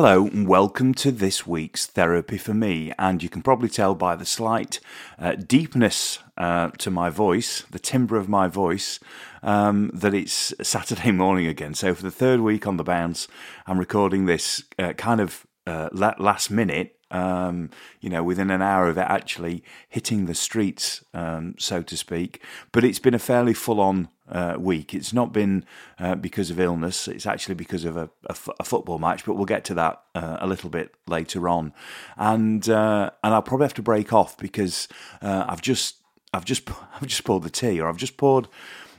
Hello, 0.00 0.28
and 0.28 0.46
welcome 0.46 0.94
to 0.94 1.10
this 1.10 1.44
week's 1.44 1.84
Therapy 1.84 2.38
for 2.38 2.54
Me. 2.54 2.92
And 3.00 3.20
you 3.20 3.28
can 3.28 3.42
probably 3.42 3.68
tell 3.68 3.96
by 3.96 4.14
the 4.14 4.24
slight 4.24 4.78
uh, 5.18 5.32
deepness 5.34 6.20
uh, 6.36 6.68
to 6.78 6.92
my 6.92 7.10
voice, 7.10 7.62
the 7.72 7.80
timbre 7.80 8.16
of 8.16 8.28
my 8.28 8.46
voice, 8.46 9.00
um, 9.42 9.90
that 9.92 10.14
it's 10.14 10.54
Saturday 10.62 11.10
morning 11.24 11.48
again. 11.48 11.74
So, 11.74 11.96
for 11.96 12.02
the 12.04 12.12
third 12.12 12.42
week 12.42 12.64
on 12.64 12.76
the 12.76 12.84
bounce, 12.84 13.26
I'm 13.66 13.76
recording 13.76 14.26
this 14.26 14.62
uh, 14.78 14.92
kind 14.92 15.20
of 15.20 15.44
uh, 15.66 15.88
last 15.92 16.48
minute 16.48 16.94
um, 17.10 17.70
you 18.00 18.10
know, 18.10 18.22
within 18.22 18.50
an 18.50 18.62
hour 18.62 18.88
of 18.88 18.98
it 18.98 19.06
actually 19.08 19.64
hitting 19.88 20.26
the 20.26 20.34
streets, 20.34 21.04
um, 21.14 21.54
so 21.58 21.82
to 21.82 21.96
speak. 21.96 22.42
But 22.72 22.84
it's 22.84 22.98
been 22.98 23.14
a 23.14 23.18
fairly 23.18 23.54
full 23.54 23.80
on 23.80 24.08
uh, 24.30 24.56
week. 24.58 24.94
It's 24.94 25.12
not 25.12 25.32
been 25.32 25.64
uh, 25.98 26.14
because 26.14 26.50
of 26.50 26.60
illness, 26.60 27.08
it's 27.08 27.26
actually 27.26 27.54
because 27.54 27.84
of 27.84 27.96
a, 27.96 28.10
a, 28.26 28.30
f- 28.32 28.48
a 28.60 28.64
football 28.64 28.98
match, 28.98 29.24
but 29.24 29.34
we'll 29.34 29.44
get 29.44 29.64
to 29.66 29.74
that 29.74 30.02
uh, 30.14 30.38
a 30.40 30.46
little 30.46 30.70
bit 30.70 30.94
later 31.06 31.48
on. 31.48 31.72
And, 32.16 32.68
uh, 32.68 33.10
and 33.22 33.34
I'll 33.34 33.42
probably 33.42 33.64
have 33.64 33.74
to 33.74 33.82
break 33.82 34.12
off 34.12 34.36
because 34.36 34.88
uh, 35.22 35.44
I've 35.48 35.62
just. 35.62 35.96
I've 36.34 36.44
just 36.44 36.68
I've 36.94 37.06
just 37.06 37.24
poured 37.24 37.42
the 37.42 37.48
tea, 37.48 37.80
or 37.80 37.88
I've 37.88 37.96
just 37.96 38.18
poured 38.18 38.48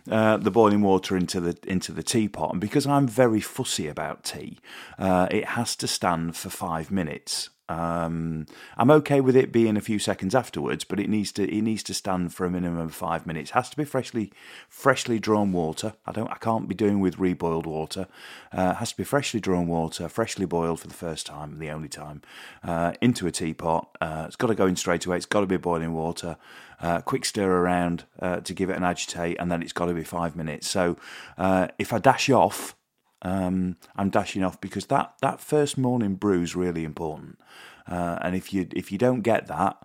uh, 0.10 0.38
the 0.38 0.50
boiling 0.50 0.82
water 0.82 1.16
into 1.16 1.40
the 1.40 1.58
into 1.68 1.92
the 1.92 2.02
teapot, 2.02 2.52
and 2.52 2.62
because 2.62 2.88
I'm 2.88 3.08
very 3.08 3.40
fussy 3.40 3.88
about 3.88 4.24
tea, 4.24 4.58
uh, 4.98 5.28
it 5.30 5.46
has 5.46 5.76
to 5.78 5.88
stand 5.88 6.36
for 6.36 6.50
five 6.50 6.90
minutes. 6.90 7.50
Um, 7.70 8.48
I'm 8.78 8.90
okay 8.92 9.22
with 9.22 9.36
it 9.36 9.52
being 9.52 9.78
a 9.78 9.82
few 9.82 10.00
seconds 10.00 10.34
afterwards, 10.34 10.84
but 10.84 11.00
it 11.00 11.08
needs 11.08 11.32
to 11.34 11.44
it 11.48 11.62
needs 11.62 11.84
to 11.84 11.94
stand 11.94 12.34
for 12.34 12.46
a 12.46 12.50
minimum 12.50 12.80
of 12.80 12.96
five 12.96 13.28
minutes. 13.28 13.52
It 13.52 13.54
has 13.54 13.70
to 13.70 13.78
be 13.78 13.86
freshly 13.86 14.34
freshly 14.68 15.20
drawn 15.20 15.52
water. 15.52 15.94
I 16.06 16.12
don't 16.12 16.32
I 16.32 16.38
can't 16.38 16.68
be 16.68 16.76
doing 16.76 17.00
with 17.00 17.18
reboiled 17.18 17.68
water. 17.68 18.08
Uh, 18.52 18.74
has 18.76 18.92
to 18.92 18.98
be 18.98 19.04
freshly 19.04 19.40
drawn 19.40 19.68
water, 19.68 20.10
freshly 20.10 20.46
boiled 20.46 20.80
for 20.80 20.88
the 20.88 20.94
first 20.96 21.28
time 21.28 21.54
and 21.54 21.62
the 21.62 21.70
only 21.70 21.90
time, 21.90 22.24
uh, 22.64 22.94
into 23.02 23.28
a 23.28 23.32
teapot. 23.32 23.96
Uh, 24.02 24.26
it's 24.28 24.36
got 24.36 24.48
to 24.48 24.56
go 24.56 24.66
in 24.66 24.76
straight 24.76 25.06
away. 25.06 25.18
It's 25.18 25.28
got 25.28 25.42
to 25.42 25.48
be 25.48 25.58
boiling 25.58 25.94
water. 25.94 26.38
Uh, 26.82 27.02
quick 27.02 27.26
stir 27.26 27.52
around 27.52 28.06
uh, 28.22 28.40
to 28.40 28.54
give 28.54 28.70
it 28.70 28.78
an 28.78 28.84
agitate, 28.84 29.38
and 29.40 29.52
then 29.52 29.62
it's 29.62 29.74
got 29.74 29.88
to 29.88 29.94
be 29.94 30.04
five 30.04 30.36
minutes. 30.36 30.68
So 30.68 30.98
uh, 31.38 31.68
if 31.78 31.92
I 31.92 32.00
dash 32.00 32.30
off 32.30 32.76
um, 33.22 33.78
I'm 33.96 34.10
dashing 34.10 34.44
off 34.44 34.60
because 34.62 34.88
that, 34.88 35.14
that 35.22 35.40
first 35.40 35.78
morning 35.78 36.16
brew 36.16 36.42
is 36.42 36.56
really 36.56 36.84
important. 36.84 37.40
Uh, 37.88 38.20
and 38.22 38.36
if 38.36 38.54
you 38.54 38.68
if 38.76 38.92
you 38.92 38.98
don't 38.98 39.22
get 39.22 39.48
that, 39.48 39.78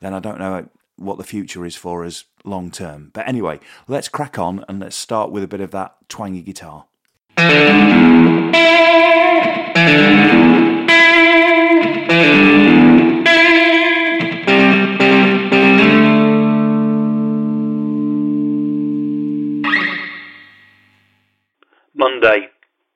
then 0.00 0.12
I 0.12 0.20
don't 0.20 0.38
know 0.38 0.68
what 0.96 1.18
the 1.18 1.24
future 1.24 1.64
is 1.64 1.74
for 1.76 2.04
us 2.04 2.24
long 2.44 2.70
term. 2.70 3.10
But 3.14 3.26
anyway, 3.26 3.60
let's 3.88 4.08
crack 4.08 4.38
on 4.38 4.64
and 4.68 4.78
let's 4.80 4.96
start 4.96 5.30
with 5.30 5.42
a 5.42 5.48
bit 5.48 5.60
of 5.60 5.70
that 5.70 5.96
twangy 6.08 6.42
guitar. 6.42 6.84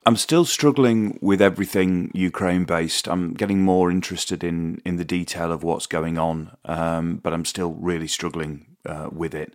I'm 0.03 0.15
still 0.15 0.45
struggling 0.45 1.19
with 1.21 1.41
everything 1.41 2.09
Ukraine 2.15 2.65
based. 2.65 3.07
I'm 3.07 3.33
getting 3.33 3.61
more 3.61 3.91
interested 3.91 4.43
in, 4.43 4.81
in 4.83 4.95
the 4.95 5.05
detail 5.05 5.51
of 5.51 5.63
what's 5.63 5.85
going 5.85 6.17
on, 6.17 6.57
um, 6.65 7.17
but 7.17 7.33
I'm 7.33 7.45
still 7.45 7.73
really 7.73 8.07
struggling 8.07 8.65
uh, 8.83 9.09
with 9.11 9.35
it. 9.35 9.53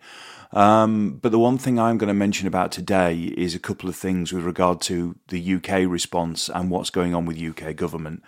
Um, 0.52 1.18
but 1.20 1.32
the 1.32 1.40
one 1.40 1.58
thing 1.58 1.80
I'm 1.80 1.98
going 1.98 2.08
to 2.08 2.14
mention 2.14 2.46
about 2.46 2.70
today 2.70 3.34
is 3.36 3.56
a 3.56 3.58
couple 3.58 3.88
of 3.88 3.96
things 3.96 4.32
with 4.32 4.44
regard 4.44 4.80
to 4.82 5.16
the 5.28 5.54
UK 5.54 5.90
response 5.90 6.48
and 6.48 6.70
what's 6.70 6.90
going 6.90 7.12
on 7.12 7.26
with 7.26 7.42
UK 7.42 7.74
government. 7.74 8.22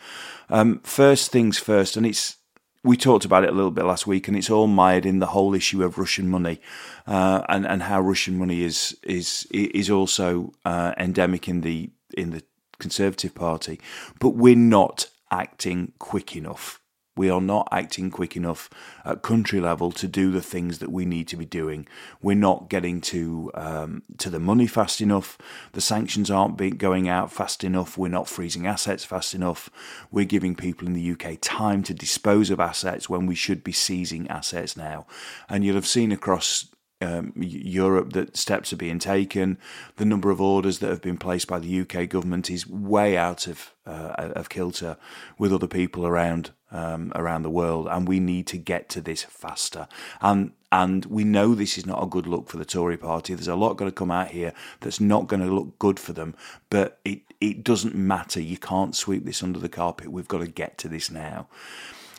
Um, 0.51 0.81
first 0.81 1.31
things 1.31 1.59
first, 1.59 1.97
and 1.97 2.05
it's 2.05 2.37
we 2.85 2.97
talked 2.97 3.25
about 3.25 3.45
it 3.45 3.51
a 3.51 3.55
little 3.55 3.71
bit 3.71 3.85
last 3.85 4.07
week, 4.07 4.27
and 4.27 4.37
it's 4.37 4.51
all 4.51 4.67
mired 4.67 5.07
in 5.07 5.21
the 5.21 5.27
whole 5.27 5.55
issue 5.55 5.85
of 5.85 5.99
Russian 5.99 6.29
money, 6.29 6.61
uh, 7.07 7.43
and 7.49 7.65
and 7.67 7.84
how 7.84 8.01
Russian 8.01 8.37
money 8.39 8.62
is 8.62 8.97
is 9.05 9.47
is 9.53 9.89
also 9.89 10.53
uh, 10.65 10.95
endemic 10.97 11.49
in 11.49 11.61
the 11.61 11.91
in 12.19 12.31
the 12.31 12.43
Conservative 12.79 13.34
Party, 13.34 13.81
but 14.21 14.31
we're 14.31 14.56
not 14.56 15.09
acting 15.31 15.93
quick 15.99 16.37
enough. 16.37 16.81
We 17.17 17.31
are 17.31 17.41
not 17.41 17.67
acting 17.73 18.12
quick 18.12 18.37
enough 18.37 18.71
at 19.05 19.23
country 19.23 19.61
level 19.61 19.91
to 19.91 20.06
do 20.06 20.31
the 20.31 20.41
things 20.41 20.78
that 20.78 20.93
we 20.93 21.05
need 21.05 21.27
to 21.28 21.37
be 21.37 21.45
doing. 21.45 21.89
We're 22.23 22.37
not 22.37 22.71
getting 22.71 23.01
to 23.12 23.51
um, 23.55 24.03
to 24.19 24.31
the 24.31 24.39
money 24.39 24.69
fast 24.69 25.01
enough. 25.01 25.37
The 25.73 25.81
sanctions 25.81 26.31
aren't 26.31 26.57
being, 26.57 26.77
going 26.77 27.09
out 27.09 27.33
fast 27.33 27.65
enough. 27.65 27.99
We're 27.99 28.07
not 28.07 28.28
freezing 28.28 28.69
assets 28.69 29.05
fast 29.05 29.34
enough. 29.34 29.69
We're 30.12 30.27
giving 30.27 30.55
people 30.55 30.87
in 30.87 30.93
the 30.93 31.11
UK 31.11 31.39
time 31.41 31.83
to 31.84 31.93
dispose 31.93 32.51
of 32.51 32.61
assets 32.61 33.11
when 33.11 33.27
we 33.27 33.34
should 33.34 33.65
be 33.65 33.73
seizing 33.73 34.28
assets 34.28 34.77
now. 34.77 35.05
And 35.49 35.65
you'll 35.65 35.75
have 35.75 35.89
seen 35.89 36.12
across 36.12 36.67
um, 37.00 37.32
Europe 37.36 38.12
that 38.12 38.36
steps 38.36 38.72
are 38.72 38.76
being 38.76 38.98
taken. 38.98 39.59
The 39.97 40.04
number 40.04 40.31
of 40.31 40.41
orders 40.41 40.81
that 40.81 40.91
have 40.91 41.03
been 41.03 41.19
placed 41.19 41.47
by 41.47 41.59
the 41.59 41.81
UK 41.81 42.09
government 42.09 42.50
is 42.50 42.66
way 42.66 43.16
out 43.16 43.47
of 43.47 43.72
uh, 43.86 44.32
of 44.34 44.48
kilter 44.48 44.97
with 45.38 45.53
other 45.53 45.69
people 45.69 46.06
around 46.06 46.50
um, 46.70 47.12
around 47.14 47.42
the 47.42 47.50
world, 47.50 47.86
and 47.88 48.06
we 48.06 48.20
need 48.20 48.47
to 48.48 48.59
get 48.59 48.88
to 48.91 49.00
this 49.00 49.22
faster. 49.22 49.88
And 50.20 50.53
and 50.70 51.06
we 51.06 51.25
know 51.25 51.54
this 51.54 51.78
is 51.78 51.86
not 51.86 52.03
a 52.03 52.06
good 52.06 52.26
look 52.26 52.48
for 52.48 52.59
the 52.59 52.64
Tory 52.64 52.97
Party. 52.97 53.34
There's 53.34 53.48
a 53.48 53.56
lot 53.56 53.76
going 53.76 53.91
to 53.91 53.94
come 53.94 54.10
out 54.10 54.28
here 54.28 54.53
that's 54.80 55.00
not 55.00 55.26
going 55.26 55.41
to 55.41 55.54
look 55.54 55.78
good 55.78 55.98
for 55.98 56.12
them, 56.12 56.34
but 56.69 56.98
it 57.04 57.22
it 57.41 57.62
doesn't 57.62 57.94
matter. 57.94 58.41
You 58.41 58.59
can't 58.59 58.97
sweep 58.97 59.25
this 59.25 59.42
under 59.42 59.59
the 59.59 59.69
carpet. 59.69 60.12
We've 60.12 60.28
got 60.28 60.38
to 60.38 60.48
get 60.48 60.78
to 60.78 60.88
this 60.88 61.10
now. 61.10 61.48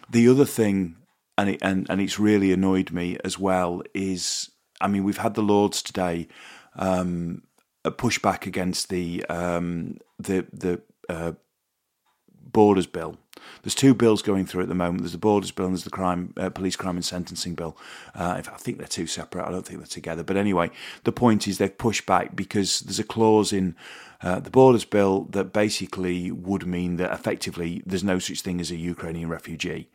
The 0.10 0.28
other 0.28 0.46
thing, 0.46 0.96
and 1.38 1.50
it, 1.50 1.60
and 1.62 1.86
and 1.90 2.02
it's 2.02 2.18
really 2.18 2.52
annoyed 2.52 2.92
me 2.92 3.18
as 3.24 3.38
well, 3.38 3.84
is 3.94 4.50
I 4.82 4.88
mean, 4.88 5.04
we've 5.04 5.18
had 5.18 5.34
the 5.34 5.42
Lords 5.42 5.82
today 5.82 6.28
um, 6.76 7.44
push 7.98 8.20
back 8.20 8.46
against 8.46 8.90
the 8.90 9.26
um, 9.26 9.98
the 10.18 10.46
the 10.52 10.82
uh, 11.10 11.34
Borders 12.52 12.88
Bill. 12.88 13.18
There's 13.64 13.76
two 13.76 13.94
bills 13.94 14.22
going 14.22 14.46
through 14.46 14.64
at 14.64 14.70
the 14.70 14.76
moment. 14.76 15.02
There's 15.02 15.14
the 15.14 15.18
Borders 15.18 15.52
Bill 15.52 15.66
and 15.66 15.76
there's 15.76 15.84
the 15.84 15.90
crime, 15.90 16.34
uh, 16.38 16.50
Police 16.50 16.76
Crime 16.76 16.96
and 16.96 17.06
Sentencing 17.06 17.56
Bill. 17.56 17.78
Uh, 18.16 18.36
I 18.38 18.42
think 18.42 18.78
they're 18.78 18.88
two 18.88 19.08
separate. 19.08 19.46
I 19.46 19.52
don't 19.52 19.66
think 19.66 19.80
they're 19.80 19.88
together. 19.88 20.24
But 20.24 20.38
anyway, 20.38 20.72
the 21.04 21.12
point 21.12 21.48
is 21.48 21.58
they've 21.58 21.78
pushed 21.78 22.06
back 22.06 22.36
because 22.36 22.82
there's 22.82 23.00
a 23.00 23.04
clause 23.04 23.52
in 23.52 23.76
uh, 24.22 24.40
the 24.40 24.50
Borders 24.50 24.86
Bill 24.86 25.24
that 25.32 25.54
basically 25.54 26.32
would 26.32 26.66
mean 26.66 26.98
that 26.98 27.12
effectively 27.14 27.82
there's 27.86 28.04
no 28.04 28.20
such 28.20 28.42
thing 28.42 28.60
as 28.60 28.72
a 28.72 28.76
Ukrainian 28.76 29.30
refugee. 29.30 29.90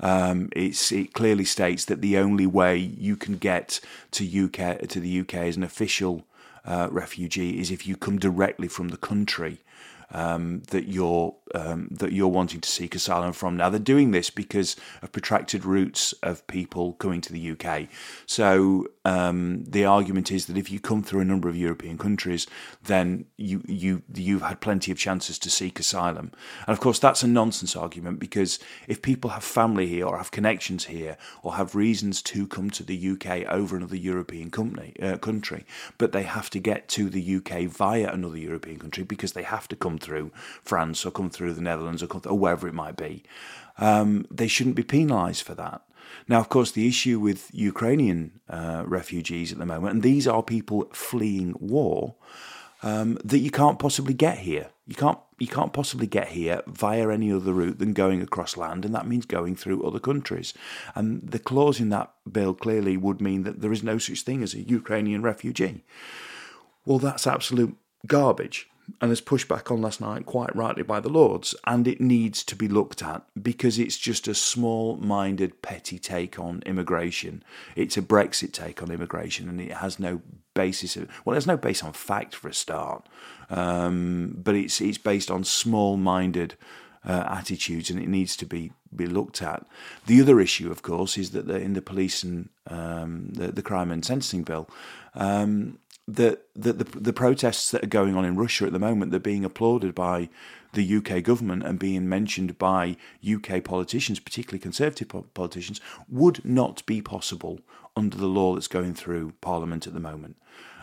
Um, 0.00 0.50
it 0.52 1.14
clearly 1.14 1.44
states 1.44 1.86
that 1.86 2.02
the 2.02 2.18
only 2.18 2.46
way 2.46 2.76
you 2.76 3.16
can 3.16 3.36
get 3.36 3.80
to 4.12 4.44
UK 4.44 4.86
to 4.88 5.00
the 5.00 5.20
UK 5.20 5.34
as 5.34 5.56
an 5.56 5.62
official 5.62 6.24
uh, 6.64 6.88
refugee 6.90 7.58
is 7.58 7.70
if 7.70 7.86
you 7.86 7.96
come 7.96 8.18
directly 8.18 8.68
from 8.68 8.88
the 8.88 8.98
country 8.98 9.60
um, 10.12 10.62
that 10.70 10.88
you're 10.88 11.34
um, 11.54 11.88
that 11.90 12.12
you're 12.12 12.28
wanting 12.28 12.60
to 12.60 12.68
seek 12.68 12.94
asylum 12.94 13.32
from. 13.32 13.56
Now 13.56 13.70
they're 13.70 13.78
doing 13.80 14.10
this 14.10 14.30
because 14.30 14.76
of 15.02 15.12
protracted 15.12 15.64
routes 15.64 16.12
of 16.22 16.46
people 16.46 16.94
coming 16.94 17.20
to 17.22 17.32
the 17.32 17.50
UK. 17.52 17.88
So 18.26 18.86
um, 19.04 19.64
the 19.64 19.84
argument 19.84 20.30
is 20.30 20.46
that 20.46 20.56
if 20.56 20.70
you 20.70 20.80
come 20.80 21.02
through 21.02 21.20
a 21.20 21.24
number 21.24 21.48
of 21.48 21.56
European 21.56 21.98
countries, 21.98 22.46
then 22.84 23.24
you 23.36 23.62
you 23.66 24.02
you've 24.14 24.42
had 24.42 24.60
plenty 24.60 24.92
of 24.92 24.98
chances 24.98 25.38
to 25.38 25.50
seek 25.50 25.80
asylum. 25.80 26.32
And 26.66 26.72
of 26.74 26.80
course, 26.80 26.98
that's 26.98 27.22
a 27.22 27.28
nonsense 27.28 27.74
argument 27.74 28.20
because 28.20 28.58
if 28.86 29.02
people 29.02 29.30
have 29.30 29.44
family 29.44 29.86
here 29.86 30.06
or 30.06 30.18
have 30.18 30.30
connections 30.30 30.84
here 30.86 31.16
or 31.42 31.54
have 31.54 31.74
reasons 31.74 32.22
to 32.22 32.46
come 32.46 32.70
to 32.70 32.82
the 32.82 33.10
UK 33.10 33.46
over 33.50 33.76
another 33.76 33.96
European 33.96 34.50
company 34.50 34.94
uh, 35.02 35.16
country, 35.16 35.64
but 35.98 36.12
they 36.12 36.24
have 36.24 36.50
to 36.50 36.60
get 36.60 36.88
to 36.88 37.08
the 37.08 37.36
UK 37.36 37.62
via 37.64 38.12
another 38.12 38.38
European 38.38 38.78
country 38.78 39.04
because 39.04 39.32
they 39.32 39.42
have 39.42 39.66
to 39.68 39.76
come 39.76 39.98
through 39.98 40.30
France 40.62 41.06
or 41.06 41.10
come 41.10 41.30
through 41.30 41.39
the 41.48 41.60
Netherlands 41.60 42.02
or, 42.02 42.06
through, 42.06 42.26
or 42.26 42.38
wherever 42.38 42.68
it 42.68 42.74
might 42.74 42.96
be, 42.96 43.22
um, 43.78 44.26
they 44.30 44.48
shouldn't 44.48 44.76
be 44.76 44.82
penalised 44.82 45.42
for 45.42 45.54
that. 45.54 45.82
Now, 46.28 46.40
of 46.40 46.48
course, 46.48 46.72
the 46.72 46.88
issue 46.88 47.18
with 47.18 47.50
Ukrainian 47.52 48.40
uh, 48.48 48.84
refugees 48.86 49.52
at 49.52 49.58
the 49.58 49.66
moment, 49.66 49.94
and 49.94 50.02
these 50.02 50.26
are 50.26 50.42
people 50.42 50.88
fleeing 50.92 51.54
war, 51.58 52.16
um, 52.82 53.18
that 53.24 53.38
you 53.38 53.50
can't 53.50 53.78
possibly 53.78 54.14
get 54.14 54.38
here. 54.38 54.70
You 54.86 54.94
can't 54.94 55.18
you 55.38 55.46
can't 55.46 55.72
possibly 55.72 56.06
get 56.06 56.28
here 56.28 56.62
via 56.66 57.08
any 57.08 57.32
other 57.32 57.52
route 57.54 57.78
than 57.78 57.92
going 57.94 58.20
across 58.20 58.56
land, 58.56 58.84
and 58.84 58.94
that 58.94 59.06
means 59.06 59.24
going 59.24 59.56
through 59.56 59.82
other 59.82 59.98
countries. 59.98 60.52
And 60.94 61.30
the 61.30 61.38
clause 61.38 61.80
in 61.80 61.88
that 61.90 62.12
bill 62.30 62.54
clearly 62.54 62.96
would 62.96 63.20
mean 63.20 63.44
that 63.44 63.60
there 63.60 63.72
is 63.72 63.82
no 63.82 63.98
such 63.98 64.22
thing 64.22 64.42
as 64.42 64.54
a 64.54 64.60
Ukrainian 64.60 65.22
refugee. 65.22 65.84
Well, 66.84 66.98
that's 66.98 67.26
absolute 67.26 67.76
garbage 68.06 68.69
and 69.00 69.10
as 69.10 69.20
pushed 69.20 69.48
back 69.48 69.70
on 69.70 69.82
last 69.82 70.00
night 70.00 70.26
quite 70.26 70.54
rightly 70.54 70.82
by 70.82 71.00
the 71.00 71.08
Lords, 71.08 71.54
and 71.66 71.86
it 71.86 72.00
needs 72.00 72.44
to 72.44 72.56
be 72.56 72.68
looked 72.68 73.02
at 73.02 73.22
because 73.40 73.78
it's 73.78 73.98
just 73.98 74.28
a 74.28 74.34
small 74.34 74.96
minded, 74.96 75.62
petty 75.62 75.98
take 75.98 76.38
on 76.38 76.62
immigration. 76.66 77.42
It's 77.76 77.96
a 77.96 78.02
Brexit 78.02 78.52
take 78.52 78.82
on 78.82 78.90
immigration, 78.90 79.48
and 79.48 79.60
it 79.60 79.72
has 79.72 79.98
no 79.98 80.22
basis 80.54 80.96
of 80.96 81.08
well, 81.24 81.32
there's 81.32 81.46
no 81.46 81.56
base 81.56 81.82
on 81.82 81.92
fact 81.92 82.34
for 82.34 82.48
a 82.48 82.54
start, 82.54 83.08
um, 83.48 84.36
but 84.42 84.54
it's 84.54 84.80
it's 84.80 84.98
based 84.98 85.30
on 85.30 85.44
small 85.44 85.96
minded 85.96 86.54
uh, 87.06 87.24
attitudes, 87.28 87.90
and 87.90 88.00
it 88.00 88.08
needs 88.08 88.36
to 88.36 88.46
be 88.46 88.72
be 88.94 89.06
looked 89.06 89.42
at. 89.42 89.66
The 90.06 90.20
other 90.20 90.40
issue, 90.40 90.70
of 90.70 90.82
course, 90.82 91.16
is 91.16 91.30
that 91.30 91.46
the, 91.46 91.56
in 91.56 91.74
the 91.74 91.82
police 91.82 92.22
and 92.22 92.48
um, 92.66 93.30
the, 93.32 93.48
the 93.48 93.62
crime 93.62 93.90
and 93.90 94.04
sentencing 94.04 94.42
bill, 94.42 94.68
um, 95.14 95.78
that 96.16 96.42
the, 96.54 96.72
the, 96.72 96.84
the 96.84 97.12
protests 97.12 97.70
that 97.70 97.84
are 97.84 97.88
going 97.88 98.16
on 98.16 98.24
in 98.24 98.36
Russia 98.36 98.66
at 98.66 98.72
the 98.72 98.78
moment, 98.78 99.10
they're 99.10 99.20
being 99.20 99.44
applauded 99.44 99.94
by 99.94 100.28
the 100.72 100.96
UK 100.96 101.22
government 101.22 101.64
and 101.64 101.78
being 101.78 102.08
mentioned 102.08 102.58
by 102.58 102.96
UK 103.28 103.62
politicians, 103.64 104.20
particularly 104.20 104.60
Conservative 104.60 105.08
politicians, 105.34 105.80
would 106.08 106.44
not 106.44 106.84
be 106.86 107.00
possible 107.00 107.60
under 107.96 108.16
the 108.16 108.26
law 108.26 108.54
that's 108.54 108.68
going 108.68 108.94
through 108.94 109.32
Parliament 109.40 109.86
at 109.86 109.94
the 109.94 110.00
moment. 110.00 110.36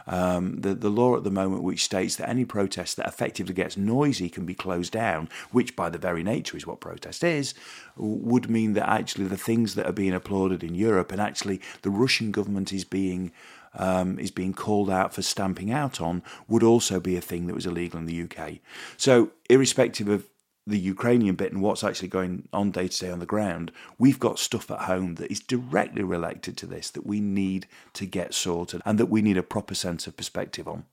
Um, 0.10 0.62
the, 0.62 0.74
the 0.74 0.90
law 0.90 1.18
at 1.18 1.26
the 1.26 1.32
moment, 1.32 1.64
which 1.64 1.84
states 1.84 2.16
that 2.16 2.30
any 2.30 2.46
protest 2.46 2.96
that 2.96 3.08
effectively 3.08 3.54
gets 3.54 3.76
noisy 3.76 4.30
can 4.30 4.46
be 4.46 4.54
closed 4.54 4.94
down, 4.94 5.28
which 5.52 5.76
by 5.76 5.90
the 5.90 5.98
very 5.98 6.24
nature 6.24 6.56
is 6.56 6.66
what 6.66 6.80
protest 6.80 7.26
is, 7.26 7.54
would 7.98 8.50
mean 8.50 8.74
that 8.74 8.90
actually 8.90 9.26
the 9.26 9.36
things 9.36 9.76
that 9.76 9.86
are 9.86 9.92
being 9.94 10.14
applauded 10.14 10.64
in 10.64 10.76
Europe 10.76 11.12
and 11.12 11.20
actually 11.20 11.60
the 11.82 11.90
Russian 11.90 12.32
government 12.32 12.72
is 12.72 12.86
being 12.86 13.34
um, 13.76 14.20
is 14.20 14.32
being 14.32 14.54
called 14.54 14.90
out 14.90 15.14
for 15.14 15.22
stamping 15.22 15.72
out 15.72 16.02
on 16.02 16.24
would 16.48 16.64
also 16.64 17.00
be 17.00 17.16
a 17.16 17.22
thing 17.22 17.48
that 17.48 17.56
was 17.56 17.66
illegal 17.66 18.00
in 18.00 18.06
the 18.06 18.24
UK. 18.24 18.60
So, 18.98 19.32
irrespective 19.50 20.08
of 20.08 20.28
the 20.68 20.78
Ukrainian 20.78 21.36
bit 21.36 21.54
and 21.54 21.62
what's 21.62 21.84
actually 21.84 22.10
going 22.10 22.50
on 22.52 22.72
day 22.72 22.90
to 22.90 23.00
day 23.00 23.10
on 23.10 23.20
the 23.20 23.26
ground, 23.26 23.72
we've 23.98 24.20
got 24.20 24.38
stuff 24.38 24.70
at 24.70 24.82
home 24.82 25.16
that 25.16 25.32
is 25.32 25.40
directly 25.40 26.04
related 26.04 26.58
to 26.58 26.68
this 26.68 26.92
that 26.92 27.06
we 27.06 27.22
need 27.22 27.68
to 27.94 28.06
get 28.06 28.34
sorted 28.34 28.82
and 28.86 29.00
that 29.00 29.06
we 29.06 29.22
need 29.22 29.38
a 29.38 29.44
proper 29.44 29.74
sense 29.74 30.08
of 30.08 30.18
perspective 30.18 30.68
on. 30.68 30.86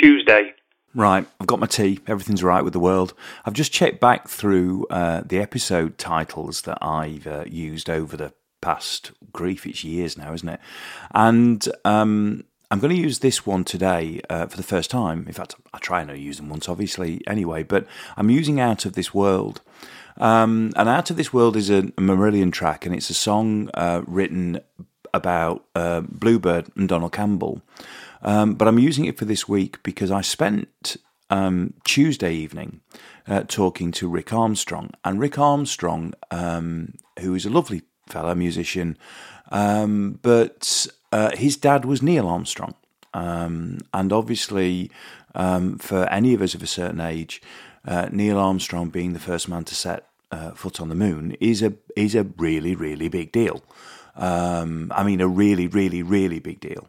Tuesday. 0.00 0.54
Right, 0.94 1.26
I've 1.38 1.46
got 1.46 1.60
my 1.60 1.66
tea. 1.66 2.00
Everything's 2.06 2.42
right 2.42 2.64
with 2.64 2.72
the 2.72 2.80
world. 2.80 3.12
I've 3.44 3.52
just 3.52 3.72
checked 3.72 4.00
back 4.00 4.26
through 4.26 4.86
uh, 4.88 5.22
the 5.24 5.38
episode 5.38 5.98
titles 5.98 6.62
that 6.62 6.78
I've 6.82 7.26
uh, 7.26 7.44
used 7.46 7.90
over 7.90 8.16
the 8.16 8.32
past 8.60 9.12
grief. 9.32 9.66
It's 9.66 9.84
years 9.84 10.16
now, 10.16 10.32
isn't 10.32 10.48
it? 10.48 10.60
And 11.14 11.68
um, 11.84 12.44
I'm 12.70 12.80
going 12.80 12.94
to 12.94 13.00
use 13.00 13.18
this 13.18 13.46
one 13.46 13.64
today 13.64 14.22
uh, 14.30 14.46
for 14.46 14.56
the 14.56 14.62
first 14.62 14.90
time. 14.90 15.26
In 15.26 15.32
fact, 15.34 15.54
I 15.72 15.78
try 15.78 16.00
and 16.00 16.18
use 16.18 16.38
them 16.38 16.48
once, 16.48 16.68
obviously, 16.68 17.22
anyway, 17.26 17.62
but 17.62 17.86
I'm 18.16 18.30
using 18.30 18.58
Out 18.58 18.86
of 18.86 18.94
This 18.94 19.12
World. 19.12 19.60
Um, 20.16 20.72
and 20.74 20.88
Out 20.88 21.10
of 21.10 21.16
This 21.16 21.32
World 21.32 21.56
is 21.56 21.70
a, 21.70 21.78
a 21.78 22.00
Marillion 22.00 22.50
track, 22.50 22.86
and 22.86 22.94
it's 22.94 23.10
a 23.10 23.14
song 23.14 23.70
uh, 23.74 24.02
written 24.06 24.60
about 25.14 25.64
uh, 25.74 26.00
Bluebird 26.00 26.70
and 26.76 26.88
Donald 26.88 27.12
Campbell. 27.12 27.62
Um, 28.22 28.54
but 28.54 28.68
I'm 28.68 28.78
using 28.78 29.04
it 29.04 29.18
for 29.18 29.24
this 29.24 29.48
week 29.48 29.82
because 29.82 30.10
I 30.10 30.20
spent 30.20 30.96
um, 31.30 31.74
Tuesday 31.84 32.34
evening 32.34 32.80
uh, 33.26 33.44
talking 33.46 33.92
to 33.92 34.08
Rick 34.08 34.32
Armstrong. 34.32 34.90
And 35.04 35.20
Rick 35.20 35.38
Armstrong, 35.38 36.14
um, 36.30 36.94
who 37.20 37.34
is 37.34 37.46
a 37.46 37.50
lovely 37.50 37.82
fellow 38.06 38.34
musician, 38.34 38.96
um, 39.50 40.18
but 40.22 40.86
uh, 41.12 41.36
his 41.36 41.56
dad 41.56 41.84
was 41.84 42.02
Neil 42.02 42.26
Armstrong. 42.26 42.74
Um, 43.14 43.78
and 43.94 44.12
obviously, 44.12 44.90
um, 45.34 45.78
for 45.78 46.04
any 46.10 46.34
of 46.34 46.42
us 46.42 46.54
of 46.54 46.62
a 46.62 46.66
certain 46.66 47.00
age, 47.00 47.40
uh, 47.86 48.08
Neil 48.12 48.38
Armstrong 48.38 48.90
being 48.90 49.12
the 49.12 49.18
first 49.20 49.48
man 49.48 49.64
to 49.64 49.74
set 49.74 50.08
uh, 50.30 50.50
foot 50.50 50.80
on 50.80 50.88
the 50.88 50.94
moon 50.94 51.34
is 51.40 51.62
a 51.62 51.72
is 51.96 52.14
a 52.14 52.24
really 52.36 52.74
really 52.74 53.08
big 53.08 53.32
deal. 53.32 53.62
Um, 54.14 54.92
I 54.94 55.04
mean, 55.04 55.20
a 55.20 55.28
really 55.28 55.66
really 55.66 56.02
really 56.02 56.38
big 56.38 56.60
deal. 56.60 56.88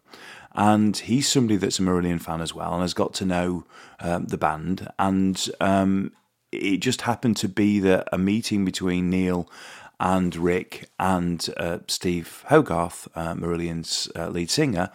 And 0.54 0.98
he's 0.98 1.28
somebody 1.28 1.58
that's 1.58 1.80
a 1.80 1.84
Marillion 1.84 2.22
fan 2.22 2.42
as 2.42 2.54
well, 2.54 2.74
and 2.74 2.82
has 2.82 2.94
got 2.94 3.14
to 3.16 3.26
know 3.26 3.66
um, 4.00 4.26
the 4.26 4.38
band. 4.38 4.88
And 4.98 5.50
um, 5.62 6.12
it 6.52 6.78
just 6.78 7.02
happened 7.02 7.38
to 7.38 7.50
be 7.50 7.80
that 7.82 8.08
a 8.12 8.18
meeting 8.18 8.66
between 8.66 9.10
Neil 9.10 9.50
and 10.00 10.36
Rick 10.36 10.90
and 10.98 11.48
uh, 11.58 11.80
Steve 11.88 12.44
Hogarth, 12.48 13.08
uh, 13.16 13.36
Marillion's 13.36 14.10
uh, 14.16 14.30
lead 14.30 14.50
singer, 14.50 14.90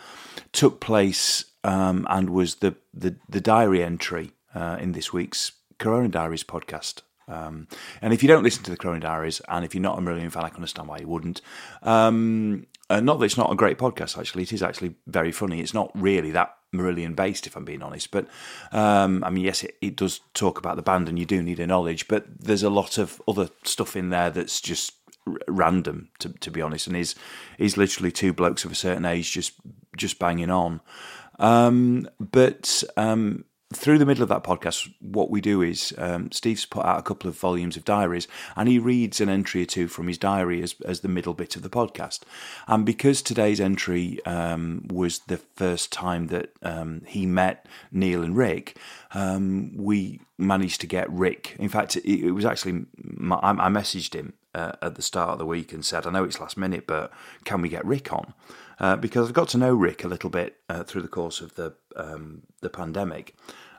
took 0.52 0.80
place 0.80 1.44
um, 1.62 2.06
and 2.10 2.30
was 2.30 2.56
the, 2.56 2.74
the, 2.92 3.16
the 3.28 3.40
diary 3.40 3.82
entry 3.82 4.32
uh, 4.54 4.78
in 4.80 4.92
this 4.92 5.12
week's 5.12 5.52
Corona 5.78 6.08
Diaries 6.08 6.44
podcast. 6.44 7.02
Um, 7.26 7.68
and 8.02 8.12
if 8.12 8.22
you 8.22 8.28
don't 8.28 8.42
listen 8.42 8.62
to 8.64 8.70
the 8.70 8.76
Corona 8.76 9.00
Diaries, 9.00 9.40
and 9.48 9.64
if 9.64 9.74
you're 9.74 9.82
not 9.82 9.98
a 9.98 10.02
Marillion 10.02 10.30
fan, 10.30 10.44
I 10.44 10.48
can 10.48 10.56
understand 10.56 10.88
why 10.88 10.98
you 10.98 11.08
wouldn't. 11.08 11.40
Um, 11.82 12.66
uh, 12.90 13.00
not 13.00 13.18
that 13.18 13.26
it's 13.26 13.36
not 13.36 13.52
a 13.52 13.56
great 13.56 13.78
podcast, 13.78 14.18
actually. 14.18 14.42
It 14.42 14.52
is 14.52 14.62
actually 14.62 14.94
very 15.06 15.32
funny. 15.32 15.60
It's 15.60 15.74
not 15.74 15.90
really 15.94 16.30
that 16.32 16.54
Marillion 16.74 17.16
based, 17.16 17.46
if 17.46 17.56
I'm 17.56 17.64
being 17.64 17.82
honest. 17.82 18.10
But 18.10 18.28
um, 18.72 19.24
I 19.24 19.30
mean, 19.30 19.44
yes, 19.44 19.64
it, 19.64 19.76
it, 19.80 19.96
does 19.96 20.20
talk 20.34 20.58
about 20.58 20.76
the 20.76 20.82
band, 20.82 21.08
and 21.08 21.18
you 21.18 21.24
do 21.24 21.42
need 21.42 21.60
a 21.60 21.66
knowledge. 21.66 22.08
But 22.08 22.26
there's 22.38 22.62
a 22.62 22.70
lot 22.70 22.98
of 22.98 23.22
other 23.26 23.48
stuff 23.64 23.96
in 23.96 24.10
there 24.10 24.30
that's 24.30 24.60
just 24.60 24.92
r- 25.26 25.38
random, 25.48 26.10
to, 26.18 26.30
to 26.30 26.50
be 26.50 26.60
honest. 26.60 26.86
And 26.86 26.96
is 26.96 27.14
is 27.58 27.76
literally 27.76 28.12
two 28.12 28.32
blokes 28.32 28.64
of 28.64 28.72
a 28.72 28.76
certain 28.76 29.06
age 29.06 29.32
just 29.32 29.54
just 29.96 30.18
banging 30.18 30.50
on. 30.50 30.80
Um, 31.38 32.08
but 32.20 32.84
um, 32.96 33.44
through 33.74 33.98
the 33.98 34.06
middle 34.06 34.22
of 34.22 34.28
that 34.28 34.44
podcast, 34.44 34.92
what 35.00 35.30
we 35.30 35.40
do 35.40 35.62
is 35.62 35.92
um, 35.98 36.30
Steve's 36.32 36.64
put 36.64 36.84
out 36.84 36.98
a 36.98 37.02
couple 37.02 37.28
of 37.28 37.38
volumes 37.38 37.76
of 37.76 37.84
diaries, 37.84 38.28
and 38.56 38.68
he 38.68 38.78
reads 38.78 39.20
an 39.20 39.28
entry 39.28 39.62
or 39.62 39.66
two 39.66 39.88
from 39.88 40.08
his 40.08 40.18
diary 40.18 40.62
as, 40.62 40.74
as 40.84 41.00
the 41.00 41.08
middle 41.08 41.34
bit 41.34 41.56
of 41.56 41.62
the 41.62 41.70
podcast. 41.70 42.20
And 42.66 42.86
because 42.86 43.22
today's 43.22 43.60
entry 43.60 44.24
um, 44.26 44.86
was 44.88 45.20
the 45.20 45.38
first 45.38 45.92
time 45.92 46.28
that 46.28 46.52
um, 46.62 47.02
he 47.06 47.26
met 47.26 47.66
Neil 47.92 48.22
and 48.22 48.36
Rick, 48.36 48.78
um, 49.12 49.76
we 49.76 50.20
managed 50.38 50.80
to 50.80 50.86
get 50.86 51.10
Rick. 51.10 51.56
In 51.58 51.68
fact, 51.68 51.96
it, 51.96 52.04
it 52.04 52.32
was 52.32 52.44
actually 52.44 52.86
my, 52.96 53.38
I, 53.42 53.68
messaged 53.68 54.14
him 54.14 54.34
uh, 54.54 54.72
at 54.82 54.94
the 54.96 55.02
start 55.02 55.30
of 55.30 55.38
the 55.38 55.46
week 55.46 55.72
and 55.72 55.84
said, 55.84 56.06
"I 56.06 56.10
know 56.10 56.24
it's 56.24 56.40
last 56.40 56.56
minute, 56.56 56.86
but 56.86 57.12
can 57.44 57.62
we 57.62 57.68
get 57.68 57.84
Rick 57.84 58.12
on?" 58.12 58.34
Uh, 58.78 58.96
because 58.96 59.28
I've 59.28 59.34
got 59.34 59.48
to 59.50 59.58
know 59.58 59.74
Rick 59.74 60.04
a 60.04 60.08
little 60.08 60.30
bit 60.30 60.56
uh, 60.68 60.82
through 60.82 61.02
the 61.02 61.08
course 61.08 61.40
of 61.40 61.54
the 61.54 61.74
um, 61.96 62.42
the 62.60 62.70
pandemic. 62.70 63.34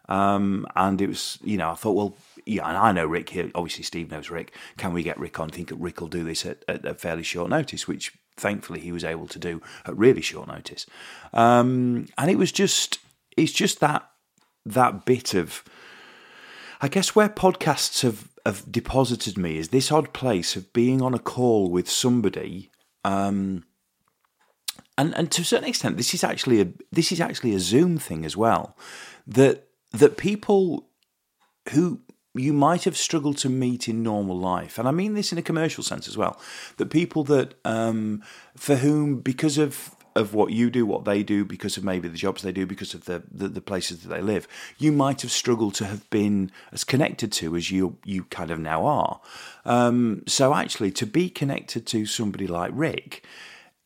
Um, 0.07 0.67
and 0.75 1.01
it 1.01 1.07
was, 1.07 1.39
you 1.43 1.57
know, 1.57 1.71
I 1.71 1.75
thought, 1.75 1.93
well, 1.93 2.15
yeah, 2.45 2.67
and 2.67 2.77
I 2.77 2.91
know 2.91 3.05
Rick 3.05 3.29
here. 3.29 3.49
Obviously, 3.55 3.83
Steve 3.83 4.11
knows 4.11 4.29
Rick. 4.29 4.55
Can 4.77 4.93
we 4.93 5.03
get 5.03 5.19
Rick 5.19 5.39
on? 5.39 5.49
I 5.49 5.55
think 5.55 5.71
Rick 5.75 6.01
will 6.01 6.07
do 6.07 6.23
this 6.23 6.45
at, 6.45 6.63
at 6.67 6.85
a 6.85 6.93
fairly 6.93 7.23
short 7.23 7.49
notice, 7.49 7.87
which 7.87 8.13
thankfully 8.37 8.81
he 8.81 8.91
was 8.91 9.03
able 9.03 9.27
to 9.27 9.39
do 9.39 9.61
at 9.85 9.97
really 9.97 10.21
short 10.21 10.47
notice. 10.47 10.85
Um, 11.33 12.07
and 12.17 12.29
it 12.29 12.37
was 12.37 12.51
just, 12.51 12.99
it's 13.35 13.53
just 13.53 13.79
that 13.79 14.09
that 14.65 15.05
bit 15.05 15.33
of, 15.33 15.63
I 16.81 16.87
guess, 16.87 17.15
where 17.15 17.29
podcasts 17.29 18.01
have 18.01 18.29
have 18.45 18.71
deposited 18.71 19.37
me 19.37 19.57
is 19.57 19.69
this 19.69 19.91
odd 19.91 20.13
place 20.13 20.55
of 20.55 20.71
being 20.71 21.01
on 21.01 21.15
a 21.15 21.19
call 21.19 21.71
with 21.71 21.89
somebody. 21.89 22.69
Um, 23.03 23.63
and, 24.97 25.15
and 25.15 25.31
to 25.31 25.41
a 25.41 25.45
certain 25.45 25.67
extent, 25.67 25.97
this 25.97 26.13
is 26.13 26.23
actually 26.23 26.61
a 26.61 26.67
this 26.91 27.11
is 27.11 27.19
actually 27.19 27.55
a 27.55 27.59
Zoom 27.59 27.97
thing 27.97 28.25
as 28.25 28.37
well. 28.37 28.77
That 29.27 29.64
that 29.91 30.17
people 30.17 30.89
who 31.71 32.01
you 32.33 32.51
might 32.51 32.83
have 32.83 32.97
struggled 32.97 33.37
to 33.37 33.49
meet 33.49 33.87
in 33.87 34.03
normal 34.03 34.37
life, 34.37 34.77
and 34.77 34.87
I 34.87 34.91
mean 34.91 35.13
this 35.13 35.31
in 35.31 35.37
a 35.37 35.41
commercial 35.41 35.83
sense 35.83 36.07
as 36.07 36.17
well, 36.17 36.39
that 36.77 36.87
people 36.87 37.23
that 37.25 37.55
um, 37.63 38.23
for 38.55 38.75
whom 38.75 39.19
because 39.19 39.57
of 39.57 39.95
of 40.15 40.33
what 40.33 40.51
you 40.51 40.69
do, 40.69 40.85
what 40.85 41.03
they 41.03 41.23
do, 41.23 41.43
because 41.43 41.75
of 41.75 41.83
maybe 41.83 42.07
the 42.07 42.17
jobs 42.17 42.41
they 42.41 42.53
do, 42.53 42.65
because 42.65 42.93
of 42.93 43.03
the, 43.03 43.21
the, 43.29 43.49
the 43.49 43.61
places 43.61 44.01
that 44.01 44.07
they 44.07 44.21
live, 44.21 44.47
you 44.77 44.91
might 44.91 45.21
have 45.21 45.31
struggled 45.31 45.75
to 45.75 45.85
have 45.85 46.09
been 46.09 46.49
as 46.71 46.85
connected 46.85 47.33
to 47.33 47.55
as 47.57 47.69
you 47.69 47.97
you 48.05 48.23
kind 48.25 48.49
of 48.49 48.57
now 48.57 48.85
are. 48.85 49.19
Um, 49.65 50.23
so 50.25 50.53
actually, 50.53 50.91
to 50.91 51.05
be 51.05 51.29
connected 51.29 51.85
to 51.87 52.05
somebody 52.05 52.47
like 52.47 52.71
Rick, 52.73 53.25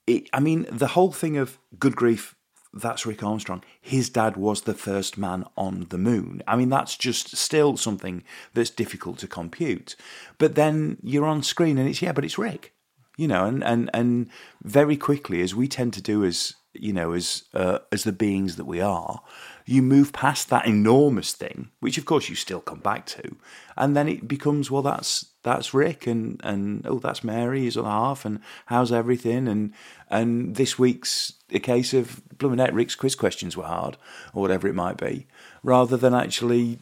it, 0.05 0.29
I 0.31 0.39
mean, 0.39 0.67
the 0.71 0.87
whole 0.87 1.11
thing 1.11 1.37
of 1.37 1.57
good 1.79 1.95
grief 1.95 2.35
that's 2.73 3.05
Rick 3.05 3.23
Armstrong. 3.23 3.63
His 3.81 4.09
dad 4.09 4.37
was 4.37 4.61
the 4.61 4.73
first 4.73 5.17
man 5.17 5.45
on 5.57 5.87
the 5.89 5.97
moon. 5.97 6.43
I 6.47 6.55
mean, 6.55 6.69
that's 6.69 6.95
just 6.95 7.35
still 7.35 7.77
something 7.77 8.23
that's 8.53 8.69
difficult 8.69 9.17
to 9.19 9.27
compute. 9.27 9.95
But 10.37 10.55
then 10.55 10.97
you're 11.01 11.25
on 11.25 11.43
screen 11.43 11.77
and 11.77 11.89
it's, 11.89 12.01
yeah, 12.01 12.11
but 12.11 12.25
it's 12.25 12.37
Rick. 12.37 12.73
You 13.17 13.27
know, 13.27 13.45
and, 13.45 13.63
and, 13.63 13.89
and 13.93 14.29
very 14.63 14.95
quickly, 14.95 15.41
as 15.41 15.53
we 15.53 15.67
tend 15.67 15.93
to 15.95 16.01
do 16.01 16.23
as, 16.23 16.53
you 16.73 16.93
know, 16.93 17.11
as, 17.11 17.43
uh, 17.53 17.79
as 17.91 18.05
the 18.05 18.13
beings 18.13 18.55
that 18.55 18.65
we 18.65 18.79
are, 18.79 19.21
you 19.69 19.83
move 19.83 20.11
past 20.11 20.49
that 20.49 20.65
enormous 20.65 21.33
thing, 21.33 21.69
which 21.79 21.99
of 21.99 22.05
course 22.05 22.27
you 22.27 22.35
still 22.35 22.59
come 22.59 22.79
back 22.79 23.05
to, 23.05 23.35
and 23.77 23.95
then 23.95 24.07
it 24.07 24.27
becomes 24.27 24.71
well, 24.71 24.81
that's 24.81 25.27
that's 25.43 25.75
Rick, 25.75 26.07
and 26.07 26.41
and 26.43 26.87
oh, 26.87 26.97
that's 26.97 27.23
Mary, 27.23 27.65
his 27.65 27.77
other 27.77 27.87
half, 27.87 28.25
and 28.25 28.39
how's 28.65 28.91
everything, 28.91 29.47
and 29.47 29.71
and 30.09 30.55
this 30.55 30.79
week's 30.79 31.33
a 31.51 31.59
case 31.59 31.93
of 31.93 32.19
blooming 32.39 32.73
Rick's 32.73 32.95
quiz 32.95 33.13
questions 33.13 33.55
were 33.55 33.65
hard, 33.65 33.95
or 34.33 34.41
whatever 34.41 34.67
it 34.67 34.73
might 34.73 34.97
be, 34.97 35.27
rather 35.61 35.97
than 35.97 36.15
actually 36.15 36.79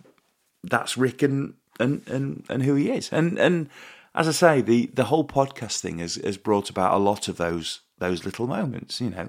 that's 0.63 0.97
Rick 0.97 1.21
and 1.21 1.55
and 1.81 2.07
and 2.07 2.45
and 2.47 2.63
who 2.63 2.75
he 2.75 2.89
is, 2.89 3.11
and 3.11 3.37
and 3.37 3.69
as 4.15 4.29
I 4.29 4.31
say, 4.31 4.61
the 4.61 4.85
the 4.93 5.05
whole 5.05 5.27
podcast 5.27 5.81
thing 5.81 5.99
has 5.99 6.15
has 6.15 6.37
brought 6.37 6.69
about 6.69 6.93
a 6.93 7.03
lot 7.03 7.27
of 7.27 7.35
those 7.35 7.81
those 7.97 8.23
little 8.23 8.47
moments, 8.47 9.01
you 9.01 9.09
know. 9.09 9.27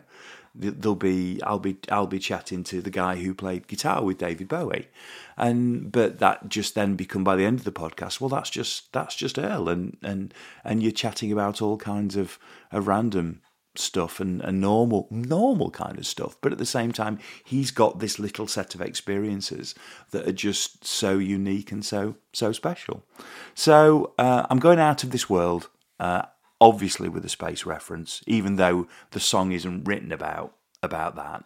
There'll 0.55 0.97
be 0.97 1.41
I'll 1.43 1.59
be 1.59 1.79
I'll 1.91 2.07
be 2.07 2.19
chatting 2.19 2.65
to 2.65 2.81
the 2.81 2.91
guy 2.91 3.17
who 3.17 3.35
played 3.35 3.69
guitar 3.69 4.03
with 4.03 4.19
David 4.19 4.49
Bowie, 4.49 4.89
and 5.37 5.91
but 5.91 6.19
that 6.19 6.49
just 6.49 6.75
then 6.75 6.97
become 6.97 7.25
by 7.25 7.37
the 7.37 7.45
end 7.45 7.59
of 7.59 7.65
the 7.65 7.73
podcast. 7.73 8.21
Well, 8.21 8.29
that's 8.29 8.51
just 8.51 8.93
that's 8.93 9.15
just 9.15 9.39
Earl, 9.39 9.69
and 9.69 9.97
and 10.03 10.35
and 10.65 10.83
you're 10.83 10.93
chatting 10.93 11.33
about 11.33 11.63
all 11.63 11.77
kinds 11.77 12.17
of 12.17 12.39
of 12.73 12.87
random 12.87 13.41
stuff 13.75 14.19
and, 14.19 14.41
and 14.41 14.61
normal 14.61 15.07
normal 15.11 15.71
kind 15.71 15.99
of 15.99 16.07
stuff. 16.07 16.37
But 16.41 16.53
at 16.53 16.59
the 16.59 16.67
same 16.67 16.93
time 16.93 17.19
he's 17.45 17.71
got 17.71 18.01
this 18.01 18.19
little 18.19 18.47
set 18.47 18.75
of 18.75 18.81
experiences 18.81 19.75
that 20.11 20.27
are 20.27 20.33
just 20.33 20.85
so 20.85 21.19
unique 21.19 21.71
and 21.71 21.85
so 21.85 22.17
so 22.33 22.53
special. 22.53 23.05
So 23.55 24.15
uh, 24.19 24.47
i'm 24.51 24.59
going 24.59 24.79
out 24.81 25.05
of 25.05 25.11
this 25.11 25.31
world 25.31 25.69
uh, 26.01 26.23
obviously 26.61 27.09
with 27.09 27.25
a 27.25 27.29
space 27.29 27.65
reference, 27.65 28.23
even 28.27 28.57
though 28.57 28.87
the 29.11 29.21
song 29.21 29.53
isn't 29.53 29.85
written 29.85 30.13
about 30.13 30.55
about 30.83 31.17
that. 31.17 31.45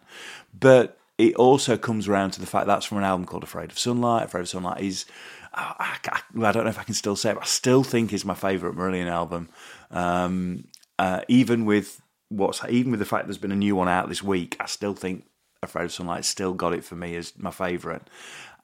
But 0.57 0.97
it 1.17 1.35
also 1.35 1.77
comes 1.77 2.07
around 2.07 2.31
to 2.31 2.41
the 2.41 2.47
fact 2.47 2.67
that's 2.67 2.85
from 2.85 2.97
an 2.97 3.03
album 3.03 3.25
called 3.25 3.43
Afraid 3.43 3.71
of 3.71 3.79
Sunlight. 3.79 4.25
Afraid 4.25 4.41
of 4.41 4.49
Sunlight 4.49 4.81
is, 4.81 5.05
I, 5.53 5.97
I, 6.05 6.21
I 6.43 6.51
don't 6.51 6.63
know 6.63 6.69
if 6.69 6.79
I 6.79 6.83
can 6.83 6.95
still 6.95 7.15
say 7.15 7.31
it, 7.31 7.35
but 7.35 7.43
I 7.43 7.47
still 7.47 7.83
think 7.83 8.11
is 8.11 8.25
my 8.25 8.33
favourite 8.33 8.75
Marillion 8.75 9.07
album. 9.07 9.49
Um, 9.91 10.65
uh, 10.97 11.21
even 11.27 11.65
with 11.65 12.01
what's 12.29 12.61
even 12.67 12.91
with 12.91 12.99
the 12.99 13.05
fact 13.05 13.27
there's 13.27 13.37
been 13.37 13.51
a 13.51 13.55
new 13.55 13.75
one 13.75 13.87
out 13.87 14.09
this 14.09 14.23
week, 14.23 14.55
I 14.59 14.65
still 14.65 14.93
think 14.93 15.25
Afraid 15.61 15.85
of 15.85 15.91
Sunlight 15.91 16.25
still 16.25 16.53
got 16.53 16.73
it 16.73 16.83
for 16.83 16.95
me 16.95 17.15
as 17.15 17.33
my 17.37 17.51
favourite 17.51 18.03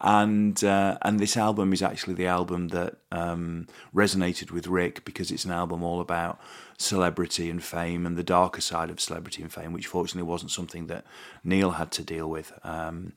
and 0.02 0.64
uh, 0.64 0.98
and 1.02 1.20
this 1.20 1.36
album 1.36 1.74
is 1.74 1.82
actually 1.82 2.14
the 2.14 2.28
album 2.28 2.70
that 2.70 2.98
um, 3.12 3.68
resonated 3.94 4.52
with 4.52 4.68
Rick 4.68 5.04
because 5.04 5.32
it's 5.32 5.46
an 5.46 5.52
album 5.52 5.84
all 5.84 6.00
about 6.00 6.40
celebrity 6.78 7.50
and 7.50 7.62
fame 7.62 8.06
and 8.06 8.18
the 8.18 8.24
darker 8.24 8.62
side 8.62 8.90
of 8.90 9.02
celebrity 9.02 9.42
and 9.42 9.52
fame, 9.52 9.74
which 9.74 9.88
fortunately 9.88 10.28
wasn't 10.30 10.52
something 10.52 10.88
that 10.88 11.04
Neil 11.44 11.72
had 11.72 11.92
to 11.92 12.04
deal 12.04 12.30
with. 12.30 12.54
Um, 12.64 13.12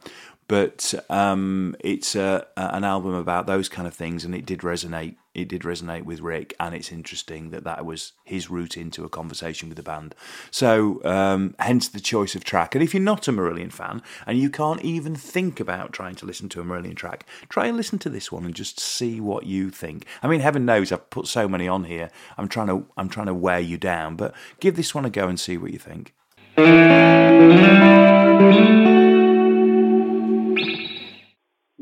but 0.53 0.93
um, 1.09 1.75
it's 1.81 2.15
a, 2.15 2.47
an 2.59 2.85
album 2.85 3.15
about 3.15 3.47
those 3.47 3.71
kind 3.71 3.89
of 3.89 3.95
things, 3.95 4.23
and 4.23 4.35
it 4.35 4.45
did 4.45 4.59
resonate. 4.59 5.17
It 5.35 5.49
did 5.49 5.63
resonate 5.63 6.05
with 6.05 6.21
Rick, 6.21 6.53
and 6.61 6.75
it's 6.75 6.93
interesting 6.93 7.53
that 7.53 7.65
that 7.65 7.87
was 7.87 8.13
his 8.23 8.51
route 8.51 8.77
into 8.77 9.03
a 9.07 9.09
conversation 9.09 9.71
with 9.71 9.77
the 9.77 9.83
band. 9.83 10.15
So, 10.51 11.03
um, 11.07 11.55
hence 11.59 11.89
the 11.89 12.01
choice 12.01 12.35
of 12.35 12.45
track. 12.45 12.75
And 12.75 12.85
if 12.85 12.93
you're 12.93 13.03
not 13.03 13.29
a 13.29 13.33
Marillion 13.33 13.73
fan 13.73 14.03
and 14.27 14.39
you 14.39 14.51
can't 14.51 14.83
even 14.83 15.15
think 15.15 15.59
about 15.59 15.95
trying 15.95 16.17
to 16.17 16.27
listen 16.27 16.51
to 16.51 16.61
a 16.61 16.65
Marillion 16.65 16.97
track, 16.97 17.25
try 17.49 17.65
and 17.65 17.75
listen 17.79 17.99
to 18.01 18.11
this 18.11 18.31
one 18.31 18.45
and 18.45 18.55
just 18.55 18.79
see 18.79 19.23
what 19.23 19.47
you 19.47 19.71
think. 19.71 20.05
I 20.23 20.29
mean, 20.29 20.41
heaven 20.41 20.67
knows 20.67 20.93
I've 20.93 21.09
put 21.09 21.29
so 21.29 21.49
many 21.49 21.67
on 21.67 21.85
here. 21.85 22.11
I'm 22.37 22.49
trying 22.49 22.67
to 22.67 22.85
I'm 22.99 23.09
trying 23.09 23.29
to 23.29 23.35
wear 23.35 23.61
you 23.61 23.79
down, 23.79 24.17
but 24.17 24.35
give 24.61 24.77
this 24.77 24.95
one 24.95 25.07
a 25.07 25.11
go 25.11 25.29
and 25.29 25.41
see 25.41 25.57
what 25.57 25.73
you 25.73 25.79
think. 25.79 26.13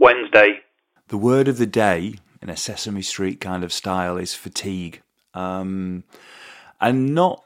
Wednesday. 0.01 0.61
The 1.09 1.19
word 1.19 1.47
of 1.47 1.59
the 1.59 1.67
day 1.67 2.15
in 2.41 2.49
a 2.49 2.57
Sesame 2.57 3.03
Street 3.03 3.41
kind 3.41 3.63
of 3.63 3.73
style 3.73 4.17
is 4.17 4.35
fatigue, 4.35 5.03
um, 5.35 6.05
and 6.81 7.15
not 7.15 7.45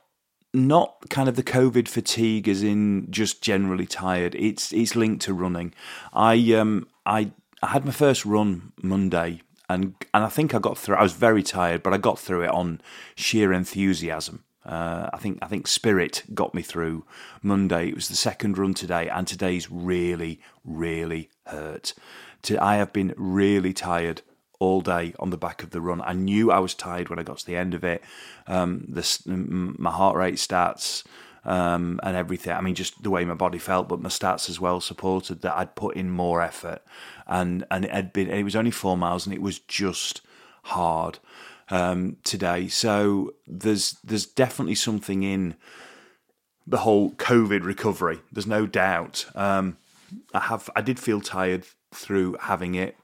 not 0.55 1.11
kind 1.11 1.29
of 1.29 1.35
the 1.35 1.43
COVID 1.43 1.89
fatigue, 1.89 2.49
as 2.49 2.63
in 2.63 3.11
just 3.11 3.43
generally 3.43 3.87
tired. 3.87 4.37
It's 4.37 4.73
it's 4.73 4.95
linked 4.95 5.23
to 5.23 5.35
running. 5.35 5.75
I 6.13 6.53
um 6.55 6.87
I 7.05 7.33
I 7.63 7.69
had 7.69 7.85
my 7.85 7.91
first 7.91 8.25
run 8.25 8.73
Monday, 8.81 9.43
and 9.69 9.95
and 10.15 10.25
I 10.25 10.29
think 10.29 10.55
I 10.55 10.61
got 10.61 10.79
through. 10.79 10.97
I 10.97 11.03
was 11.03 11.13
very 11.13 11.43
tired, 11.43 11.83
but 11.83 11.93
I 11.93 11.99
got 11.99 12.21
through 12.21 12.43
it 12.43 12.51
on 12.51 12.81
sheer 13.17 13.53
enthusiasm. 13.53 14.45
Uh, 14.65 15.11
I 15.13 15.19
think 15.19 15.39
I 15.43 15.47
think 15.47 15.67
Spirit 15.67 16.23
got 16.33 16.55
me 16.55 16.63
through 16.63 17.05
Monday. 17.43 17.89
It 17.89 17.95
was 17.95 18.09
the 18.09 18.17
second 18.17 18.57
run 18.57 18.75
today, 18.75 19.09
and 19.09 19.27
today's 19.27 19.71
really, 19.71 20.41
really 20.65 21.29
hurt 21.47 21.95
to, 22.45 22.63
I 22.63 22.77
have 22.77 22.93
been 22.93 23.15
really 23.17 23.73
tired 23.73 24.23
all 24.59 24.81
day 24.81 25.15
on 25.19 25.31
the 25.31 25.37
back 25.37 25.63
of 25.63 25.71
the 25.71 25.81
run. 25.81 26.01
I 26.03 26.13
knew 26.13 26.51
I 26.51 26.61
was 26.61 26.75
tired 26.75 27.09
when 27.09 27.19
I 27.19 27.23
got 27.23 27.39
to 27.39 27.47
the 27.47 27.57
end 27.57 27.75
of 27.75 27.85
it. 27.85 28.03
Um, 28.47 28.95
my 29.27 29.91
heart 29.91 30.17
rate 30.17 30.37
stats 30.37 31.05
um, 31.45 32.01
and 32.03 32.17
everything. 32.17 32.53
I 32.53 32.61
mean, 32.61 32.75
just 32.75 33.03
the 33.03 33.11
way 33.11 33.25
my 33.25 33.35
body 33.35 33.59
felt, 33.59 33.89
but 33.89 34.01
my 34.01 34.09
stats 34.09 34.49
as 34.49 34.61
well 34.61 34.81
supported 34.81 35.43
that 35.43 35.57
I'd 35.57 35.75
put 35.75 35.97
in 35.97 36.11
more 36.11 36.41
effort, 36.41 36.83
and 37.27 37.67
and 37.71 37.85
it 37.85 37.91
had 37.91 38.13
been. 38.13 38.31
It 38.31 38.45
was 38.45 38.57
only 38.57 38.71
four 38.71 38.97
miles, 38.97 39.27
and 39.27 39.35
it 39.35 39.43
was 39.43 39.59
just 39.59 40.21
hard 40.65 41.19
um, 41.71 42.17
today. 42.25 42.69
So 42.69 43.35
there's 43.47 43.97
there's 44.05 44.27
definitely 44.27 44.75
something 44.75 45.23
in 45.23 45.55
the 46.67 46.79
whole 46.79 47.11
COVID 47.13 47.65
recovery. 47.65 48.21
There's 48.33 48.47
no 48.47 48.67
doubt. 48.67 49.27
Um, 49.35 49.77
I 50.33 50.41
have 50.41 50.71
I 50.77 50.81
did 50.81 50.99
feel 50.99 51.21
tired 51.21 51.67
through 51.93 52.37
having 52.41 52.75
it. 52.75 52.97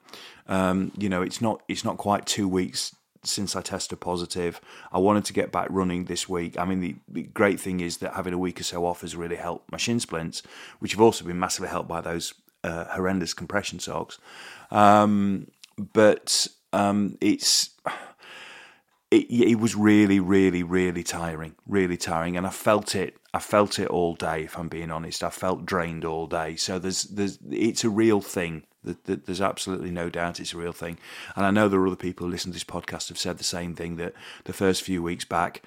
Um, 0.47 0.91
you 0.97 1.09
know, 1.09 1.21
it's 1.21 1.41
not 1.41 1.61
it's 1.67 1.85
not 1.85 1.97
quite 1.97 2.25
two 2.25 2.47
weeks 2.47 2.95
since 3.23 3.55
I 3.55 3.61
tested 3.61 3.99
positive. 3.99 4.59
I 4.91 4.97
wanted 4.97 5.25
to 5.25 5.33
get 5.33 5.51
back 5.51 5.67
running 5.69 6.05
this 6.05 6.27
week. 6.27 6.57
I 6.57 6.65
mean, 6.65 6.79
the, 6.79 6.95
the, 7.07 7.23
great 7.23 7.59
thing 7.59 7.79
is 7.79 7.97
that 7.97 8.15
having 8.15 8.33
a 8.33 8.37
week 8.37 8.59
or 8.59 8.63
so 8.63 8.83
off 8.85 9.01
has 9.01 9.15
really 9.15 9.35
helped 9.35 9.71
my 9.71 9.77
shin 9.77 9.99
splints, 9.99 10.41
which 10.79 10.93
have 10.93 11.01
also 11.01 11.23
been 11.23 11.39
massively 11.39 11.69
helped 11.69 11.87
by 11.87 12.01
those 12.01 12.33
uh, 12.63 12.85
horrendous 12.85 13.35
compression 13.35 13.77
socks. 13.79 14.17
Um, 14.71 15.51
but 15.93 16.47
um, 16.73 17.17
it's 17.21 17.69
it, 19.11 19.29
it 19.29 19.59
was 19.59 19.75
really, 19.75 20.19
really, 20.19 20.63
really 20.63 21.03
tiring, 21.03 21.55
really 21.67 21.97
tiring, 21.97 22.37
and 22.37 22.47
I 22.47 22.49
felt 22.49 22.95
it. 22.95 23.17
I 23.33 23.39
felt 23.39 23.77
it 23.77 23.87
all 23.87 24.15
day. 24.15 24.43
If 24.43 24.57
I'm 24.57 24.69
being 24.69 24.91
honest, 24.91 25.23
I 25.23 25.29
felt 25.29 25.65
drained 25.65 26.05
all 26.05 26.27
day. 26.27 26.55
So 26.55 26.79
there's, 26.79 27.03
there's, 27.03 27.39
it's 27.49 27.83
a 27.83 27.89
real 27.89 28.21
thing. 28.21 28.63
There's 28.83 29.41
absolutely 29.41 29.91
no 29.91 30.09
doubt 30.09 30.39
it's 30.39 30.53
a 30.53 30.57
real 30.57 30.73
thing, 30.73 30.97
and 31.35 31.45
I 31.45 31.51
know 31.51 31.67
there 31.67 31.79
are 31.79 31.87
other 31.87 31.95
people 31.95 32.25
who 32.25 32.31
listen 32.31 32.51
to 32.51 32.55
this 32.55 32.63
podcast 32.63 33.09
have 33.09 33.17
said 33.17 33.37
the 33.37 33.43
same 33.43 33.75
thing. 33.75 33.97
That 33.97 34.13
the 34.45 34.53
first 34.53 34.81
few 34.81 35.03
weeks 35.03 35.23
back, 35.23 35.61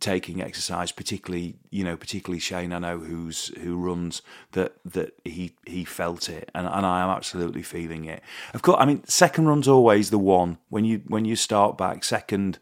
taking 0.00 0.42
exercise, 0.42 0.92
particularly 0.92 1.56
you 1.70 1.82
know, 1.82 1.96
particularly 1.96 2.40
Shane, 2.40 2.72
I 2.74 2.78
know 2.78 2.98
who's 2.98 3.48
who 3.62 3.76
runs 3.78 4.20
that 4.52 4.74
that 4.84 5.14
he 5.24 5.54
he 5.66 5.84
felt 5.84 6.28
it, 6.28 6.50
and, 6.54 6.66
and 6.66 6.84
I 6.84 7.02
am 7.02 7.08
absolutely 7.08 7.62
feeling 7.62 8.04
it. 8.04 8.22
Of 8.52 8.60
course, 8.60 8.76
I 8.78 8.84
mean, 8.84 9.02
second 9.06 9.48
run's 9.48 9.68
always 9.68 10.10
the 10.10 10.18
one 10.18 10.58
when 10.68 10.84
you 10.84 11.02
when 11.06 11.24
you 11.24 11.36
start 11.36 11.78
back. 11.78 12.04
Second 12.04 12.58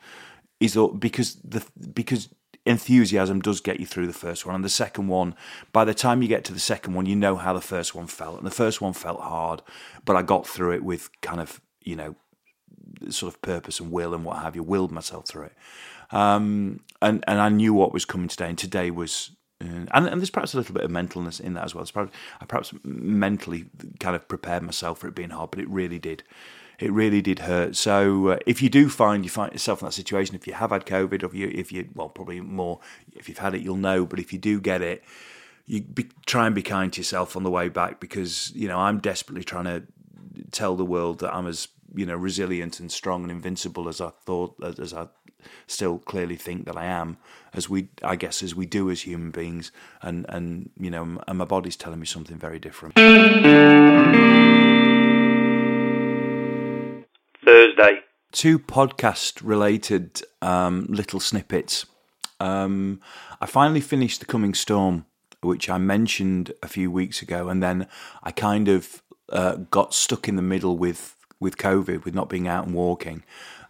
is 0.60 0.78
because 0.98 1.34
the 1.44 1.64
because 1.92 2.28
enthusiasm 2.66 3.40
does 3.40 3.60
get 3.60 3.80
you 3.80 3.86
through 3.86 4.06
the 4.06 4.12
first 4.12 4.44
one 4.44 4.54
and 4.54 4.64
the 4.64 4.68
second 4.68 5.08
one 5.08 5.34
by 5.72 5.84
the 5.84 5.94
time 5.94 6.22
you 6.22 6.28
get 6.28 6.44
to 6.44 6.52
the 6.52 6.60
second 6.60 6.94
one 6.94 7.06
you 7.06 7.16
know 7.16 7.36
how 7.36 7.52
the 7.52 7.60
first 7.60 7.94
one 7.94 8.06
felt 8.06 8.38
and 8.38 8.46
the 8.46 8.50
first 8.50 8.80
one 8.80 8.92
felt 8.92 9.20
hard 9.20 9.62
but 10.04 10.16
i 10.16 10.22
got 10.22 10.46
through 10.46 10.72
it 10.72 10.82
with 10.82 11.10
kind 11.20 11.40
of 11.40 11.60
you 11.82 11.96
know 11.96 12.14
sort 13.08 13.32
of 13.32 13.40
purpose 13.42 13.78
and 13.80 13.92
will 13.92 14.14
and 14.14 14.24
what 14.24 14.38
have 14.38 14.56
you 14.56 14.62
willed 14.62 14.90
myself 14.90 15.26
through 15.26 15.44
it 15.44 15.54
um, 16.10 16.80
and 17.00 17.24
and 17.26 17.40
i 17.40 17.48
knew 17.48 17.72
what 17.72 17.92
was 17.92 18.04
coming 18.04 18.28
today 18.28 18.48
and 18.48 18.58
today 18.58 18.90
was 18.90 19.30
uh, 19.60 19.86
and, 19.92 20.06
and 20.06 20.20
there's 20.20 20.30
perhaps 20.30 20.54
a 20.54 20.56
little 20.56 20.74
bit 20.74 20.84
of 20.84 20.90
mentalness 20.90 21.40
in 21.40 21.54
that 21.54 21.64
as 21.64 21.74
well. 21.74 21.86
Probably, 21.90 22.12
I 22.42 22.44
perhaps 22.44 22.74
mentally 22.84 23.64
kind 24.00 24.14
of 24.14 24.28
prepared 24.28 24.62
myself 24.62 24.98
for 24.98 25.08
it 25.08 25.14
being 25.14 25.30
hard, 25.30 25.50
but 25.50 25.60
it 25.60 25.68
really 25.70 25.98
did 25.98 26.22
it 26.78 26.92
really 26.92 27.22
did 27.22 27.40
hurt. 27.40 27.76
So 27.76 28.28
uh, 28.28 28.38
if 28.46 28.60
you 28.62 28.68
do 28.68 28.88
find 28.88 29.24
you 29.24 29.30
find 29.30 29.52
yourself 29.52 29.82
in 29.82 29.86
that 29.86 29.92
situation, 29.92 30.34
if 30.34 30.46
you 30.46 30.52
have 30.52 30.70
had 30.70 30.86
COVID, 30.86 31.22
or 31.22 31.26
if 31.26 31.34
you, 31.34 31.50
if 31.54 31.72
you 31.72 31.88
well, 31.94 32.08
probably 32.08 32.40
more, 32.40 32.80
if 33.14 33.28
you've 33.28 33.38
had 33.38 33.54
it, 33.54 33.62
you'll 33.62 33.76
know. 33.76 34.04
But 34.04 34.18
if 34.18 34.32
you 34.32 34.38
do 34.38 34.60
get 34.60 34.82
it, 34.82 35.02
you 35.66 35.82
be, 35.82 36.08
try 36.26 36.46
and 36.46 36.54
be 36.54 36.62
kind 36.62 36.92
to 36.92 37.00
yourself 37.00 37.36
on 37.36 37.42
the 37.42 37.50
way 37.50 37.68
back 37.68 38.00
because 38.00 38.52
you 38.54 38.68
know 38.68 38.78
I'm 38.78 38.98
desperately 38.98 39.44
trying 39.44 39.64
to 39.64 39.84
tell 40.50 40.76
the 40.76 40.84
world 40.84 41.20
that 41.20 41.34
I'm 41.34 41.46
as 41.46 41.68
you 41.94 42.06
know 42.06 42.16
resilient 42.16 42.80
and 42.80 42.90
strong 42.90 43.22
and 43.22 43.30
invincible 43.30 43.88
as 43.88 44.00
I 44.00 44.10
thought 44.24 44.56
as 44.78 44.92
I 44.92 45.08
still 45.66 45.98
clearly 45.98 46.36
think 46.36 46.66
that 46.66 46.76
I 46.76 46.86
am 46.86 47.18
as 47.52 47.68
we 47.68 47.88
I 48.02 48.16
guess 48.16 48.42
as 48.42 48.54
we 48.54 48.66
do 48.66 48.90
as 48.90 49.02
human 49.02 49.30
beings 49.30 49.72
and 50.02 50.26
and 50.28 50.70
you 50.78 50.90
know 50.90 51.20
and 51.26 51.38
my 51.38 51.44
body's 51.44 51.76
telling 51.76 52.00
me 52.00 52.06
something 52.06 52.38
very 52.38 52.58
different. 52.58 52.96
Two 58.32 58.58
podcast 58.58 59.40
related 59.42 60.22
um, 60.42 60.86
little 60.88 61.20
snippets. 61.20 61.86
Um, 62.40 63.00
I 63.40 63.46
finally 63.46 63.80
finished 63.80 64.20
The 64.20 64.26
Coming 64.26 64.54
Storm, 64.54 65.06
which 65.40 65.70
I 65.70 65.78
mentioned 65.78 66.52
a 66.62 66.68
few 66.68 66.90
weeks 66.90 67.22
ago, 67.22 67.48
and 67.48 67.62
then 67.62 67.86
I 68.22 68.30
kind 68.32 68.68
of 68.68 69.02
uh, 69.30 69.56
got 69.70 69.94
stuck 69.94 70.28
in 70.28 70.36
the 70.36 70.42
middle 70.42 70.76
with, 70.76 71.16
with 71.40 71.56
COVID, 71.56 72.04
with 72.04 72.14
not 72.14 72.28
being 72.28 72.46
out 72.46 72.66
and 72.66 72.74
walking. 72.74 73.22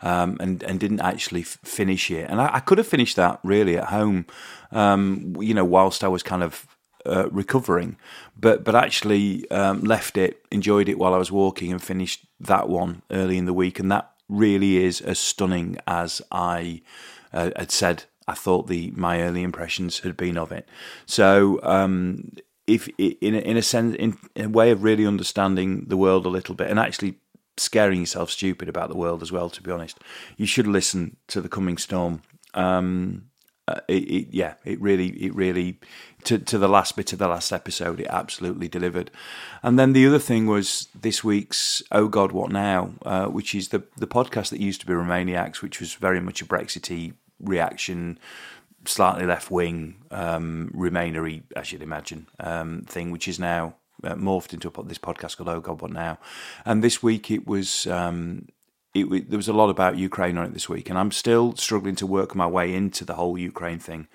Um, 0.03 0.37
and 0.41 0.63
and 0.63 0.79
didn't 0.79 1.01
actually 1.01 1.41
f- 1.41 1.59
finish 1.65 2.11
it. 2.11 2.29
And 2.29 2.39
I, 2.39 2.57
I, 2.57 2.61
could 2.61 2.77
have 2.77 2.87
finished 2.87 3.17
that 3.17 3.41
really 3.43 3.79
at 3.79 3.85
home, 3.85 4.27
um, 4.71 5.35
you 5.41 5.55
know, 5.55 5.65
whilst 5.65 6.05
I 6.05 6.09
was 6.09 6.23
kind 6.23 6.43
of 6.43 6.67
uh, 7.07 7.31
recovering, 7.31 7.97
but 8.39 8.63
but 8.63 8.75
actually 8.75 9.51
um, 9.51 9.81
left 9.81 10.19
it, 10.19 10.45
enjoyed 10.51 10.91
it 10.91 10.99
while 10.99 11.15
I 11.15 11.19
was 11.19 11.33
walking, 11.33 11.73
and 11.73 11.83
finished 11.83 12.27
that 12.41 12.69
one 12.69 13.03
early 13.11 13.39
in 13.39 13.47
the 13.47 13.55
week, 13.55 13.79
and 13.79 13.91
that 13.91 14.13
really 14.29 14.77
is 14.85 15.01
as 15.01 15.19
stunning 15.19 15.79
as 15.87 16.23
I 16.31 16.83
uh, 17.33 17.51
had 17.57 17.71
said 17.71 18.05
I 18.29 18.35
thought 18.35 18.67
the 18.67 18.93
my 18.97 19.23
early 19.23 19.43
impressions 19.43 20.01
had 20.01 20.17
been 20.17 20.37
of 20.37 20.53
it. 20.53 20.69
So 21.07 21.61
um, 21.63 22.33
if 22.67 22.89
in 22.99 23.35
a, 23.35 23.39
in 23.39 23.57
a 23.57 23.63
sense, 23.63 23.95
in, 23.97 24.17
a 24.37 24.49
way 24.49 24.71
of 24.71 24.83
really 24.83 25.07
understanding 25.07 25.87
the 25.87 25.97
world 25.97 26.27
a 26.27 26.31
little 26.31 26.55
bit, 26.55 26.69
and 26.69 26.79
actually 26.79 27.19
scaring 27.57 28.01
yourself 28.01 28.31
stupid 28.31 28.69
about 28.69 28.89
the 28.89 28.97
world 28.97 29.23
as 29.23 29.31
well. 29.31 29.49
To 29.51 29.63
be 29.63 29.71
honest, 29.71 29.99
you 30.37 30.47
should 30.47 30.67
listen 30.67 31.17
to 31.29 31.41
the 31.41 31.49
coming 31.49 31.79
storm. 31.79 32.23
Um, 32.55 33.31
uh, 33.69 33.81
it, 33.89 34.05
it, 34.05 34.27
yeah, 34.31 34.55
it 34.65 34.81
really, 34.81 35.09
it 35.09 35.35
really, 35.35 35.81
to 36.25 36.39
to 36.39 36.59
the 36.59 36.69
last 36.69 36.95
bit 36.95 37.13
of 37.13 37.19
the 37.19 37.29
last 37.29 37.53
episode, 37.53 38.01
it 38.01 38.07
absolutely 38.09 38.69
delivered. 38.69 39.11
And 39.63 39.79
then 39.79 39.93
the 39.93 40.07
other 40.07 40.21
thing 40.21 40.47
was 40.47 40.89
this 40.95 41.25
week's 41.25 41.83
"Oh 41.91 42.09
God, 42.09 42.33
What 42.33 42.53
Now," 42.53 42.91
uh, 43.05 43.27
which 43.27 43.55
is 43.55 43.69
the 43.69 43.83
the 43.97 44.07
podcast 44.07 44.51
that 44.51 44.61
used 44.61 44.81
to 44.83 44.87
be 44.87 44.93
Remainiacs, 44.93 45.63
which 45.63 45.81
was 45.81 45.95
very 45.95 46.21
much 46.21 46.41
a 46.41 46.47
Brexity 46.47 47.15
reaction 47.41 48.19
slightly 48.85 49.27
left 49.27 49.51
wing, 49.51 49.97
um, 50.13 50.71
Remainery, 50.73 51.43
as 51.57 51.73
you'd 51.73 51.83
imagine, 51.83 52.29
um, 52.39 52.83
thing, 52.83 53.11
which 53.11 53.27
is 53.27 53.39
now 53.41 53.75
uh, 54.05 54.15
morphed 54.15 54.53
into 54.55 54.69
a, 54.69 54.83
this 54.85 54.99
podcast 54.99 55.37
called 55.37 55.49
Oh 55.49 55.61
God, 55.61 55.83
What 55.83 55.91
Now? 55.91 56.19
And 56.65 56.85
this 56.85 57.03
week 57.03 57.31
it 57.31 57.47
was. 57.47 57.87
Um, 57.87 58.47
it, 59.01 59.31
there 59.31 59.37
was 59.37 59.49
a 59.49 59.53
lot 59.53 59.71
about 59.71 59.99
Ukraine 59.99 60.39
on 60.39 60.47
it 60.47 60.55
this 60.55 60.69
week, 60.69 60.89
and 60.89 60.99
I'm 60.99 61.11
still 61.11 61.55
struggling 61.57 61.97
to 61.97 62.07
work 62.07 62.35
my 62.35 62.47
way 62.47 62.75
into 62.75 63.05
the 63.05 63.15
whole 63.15 63.37
Ukraine 63.39 63.79
thing. 63.79 64.09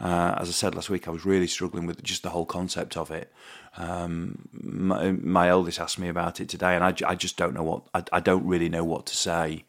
Uh, 0.00 0.34
as 0.38 0.48
I 0.48 0.52
said 0.52 0.74
last 0.74 0.90
week, 0.90 1.08
I 1.08 1.10
was 1.10 1.24
really 1.24 1.46
struggling 1.46 1.86
with 1.86 2.02
just 2.02 2.22
the 2.22 2.30
whole 2.30 2.46
concept 2.46 2.96
of 2.96 3.10
it. 3.10 3.32
Um, 3.76 4.48
my, 4.52 5.12
my, 5.12 5.48
eldest 5.48 5.80
asked 5.80 5.98
me 5.98 6.08
about 6.08 6.40
it 6.40 6.48
today, 6.48 6.74
and 6.74 6.84
I, 6.84 6.94
I 7.06 7.14
just 7.14 7.36
don't 7.36 7.54
know 7.54 7.62
what 7.62 7.82
I, 7.94 8.02
I 8.12 8.20
don't 8.20 8.46
really 8.46 8.68
know 8.68 8.84
what 8.84 9.06
to 9.06 9.16
say 9.16 9.64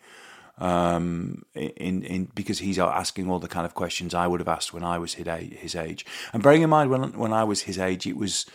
um, 0.60 1.44
in 1.56 2.04
in 2.04 2.26
because 2.36 2.60
he's 2.60 2.80
asking 2.80 3.30
all 3.30 3.40
the 3.40 3.48
kind 3.48 3.66
of 3.66 3.74
questions 3.74 4.14
I 4.14 4.28
would 4.28 4.40
have 4.40 4.48
asked 4.48 4.74
when 4.74 4.84
I 4.84 4.98
was 4.98 5.16
his 5.16 5.76
age. 5.76 6.06
And 6.34 6.44
bearing 6.44 6.62
in 6.62 6.70
mind 6.70 6.90
when 6.90 7.14
when 7.14 7.34
I 7.34 7.44
was 7.44 7.62
his 7.62 7.80
age, 7.80 8.06
it 8.06 8.18
was 8.18 8.46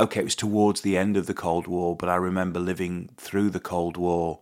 okay. 0.00 0.20
It 0.20 0.24
was 0.24 0.36
towards 0.36 0.80
the 0.80 0.96
end 0.96 1.16
of 1.16 1.26
the 1.26 1.34
Cold 1.34 1.66
War, 1.66 1.96
but 1.96 2.08
I 2.08 2.16
remember 2.16 2.60
living 2.60 3.10
through 3.16 3.50
the 3.50 3.60
Cold 3.60 3.96
War 3.96 4.40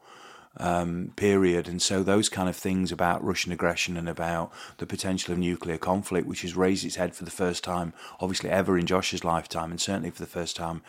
um, 0.59 1.13
period, 1.17 1.69
and 1.69 1.81
so 1.81 2.03
those 2.03 2.29
kind 2.29 2.49
of 2.49 2.57
things 2.57 2.93
about 2.93 3.25
Russian 3.25 3.53
aggression 3.53 3.97
and 3.97 4.09
about 4.09 4.53
the 4.79 4.87
potential 4.87 5.33
of 5.33 5.39
nuclear 5.39 5.79
conflict, 5.79 6.27
which 6.27 6.43
has 6.43 6.57
raised 6.57 6.85
its 6.85 6.97
head 6.97 7.15
for 7.15 7.25
the 7.25 7.31
first 7.31 7.65
time, 7.65 7.93
obviously 8.21 8.51
ever 8.51 8.79
in 8.79 8.87
Josh's 8.87 9.25
lifetime, 9.25 9.71
and 9.71 9.81
certainly 9.81 10.11
for 10.11 10.23
the 10.23 10.27
first 10.27 10.57
time 10.57 10.83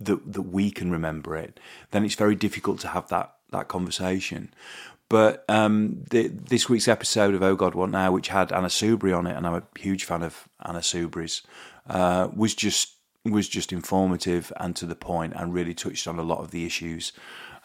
that 0.00 0.32
that 0.32 0.42
we 0.42 0.70
can 0.70 0.90
remember 0.90 1.36
it, 1.36 1.60
then 1.90 2.04
it's 2.04 2.14
very 2.14 2.34
difficult 2.34 2.80
to 2.80 2.88
have 2.88 3.08
that 3.08 3.34
that 3.50 3.68
conversation. 3.68 4.52
But 5.08 5.44
um, 5.48 6.04
the, 6.10 6.28
this 6.28 6.68
week's 6.68 6.88
episode 6.88 7.34
of 7.34 7.42
Oh 7.42 7.56
God 7.56 7.74
What 7.74 7.90
Now, 7.90 8.10
which 8.10 8.28
had 8.28 8.52
Anna 8.52 8.68
Soubry 8.68 9.16
on 9.16 9.26
it, 9.26 9.36
and 9.36 9.46
I'm 9.46 9.54
a 9.54 9.78
huge 9.78 10.04
fan 10.04 10.22
of 10.22 10.48
Anna 10.64 10.80
Soubry's, 10.80 11.42
uh, 11.88 12.28
was 12.34 12.54
just 12.54 12.94
was 13.24 13.48
just 13.48 13.72
informative 13.72 14.52
and 14.58 14.74
to 14.76 14.86
the 14.86 14.94
point, 14.94 15.34
and 15.36 15.54
really 15.54 15.74
touched 15.74 16.06
on 16.06 16.18
a 16.18 16.22
lot 16.22 16.40
of 16.40 16.50
the 16.50 16.64
issues 16.64 17.12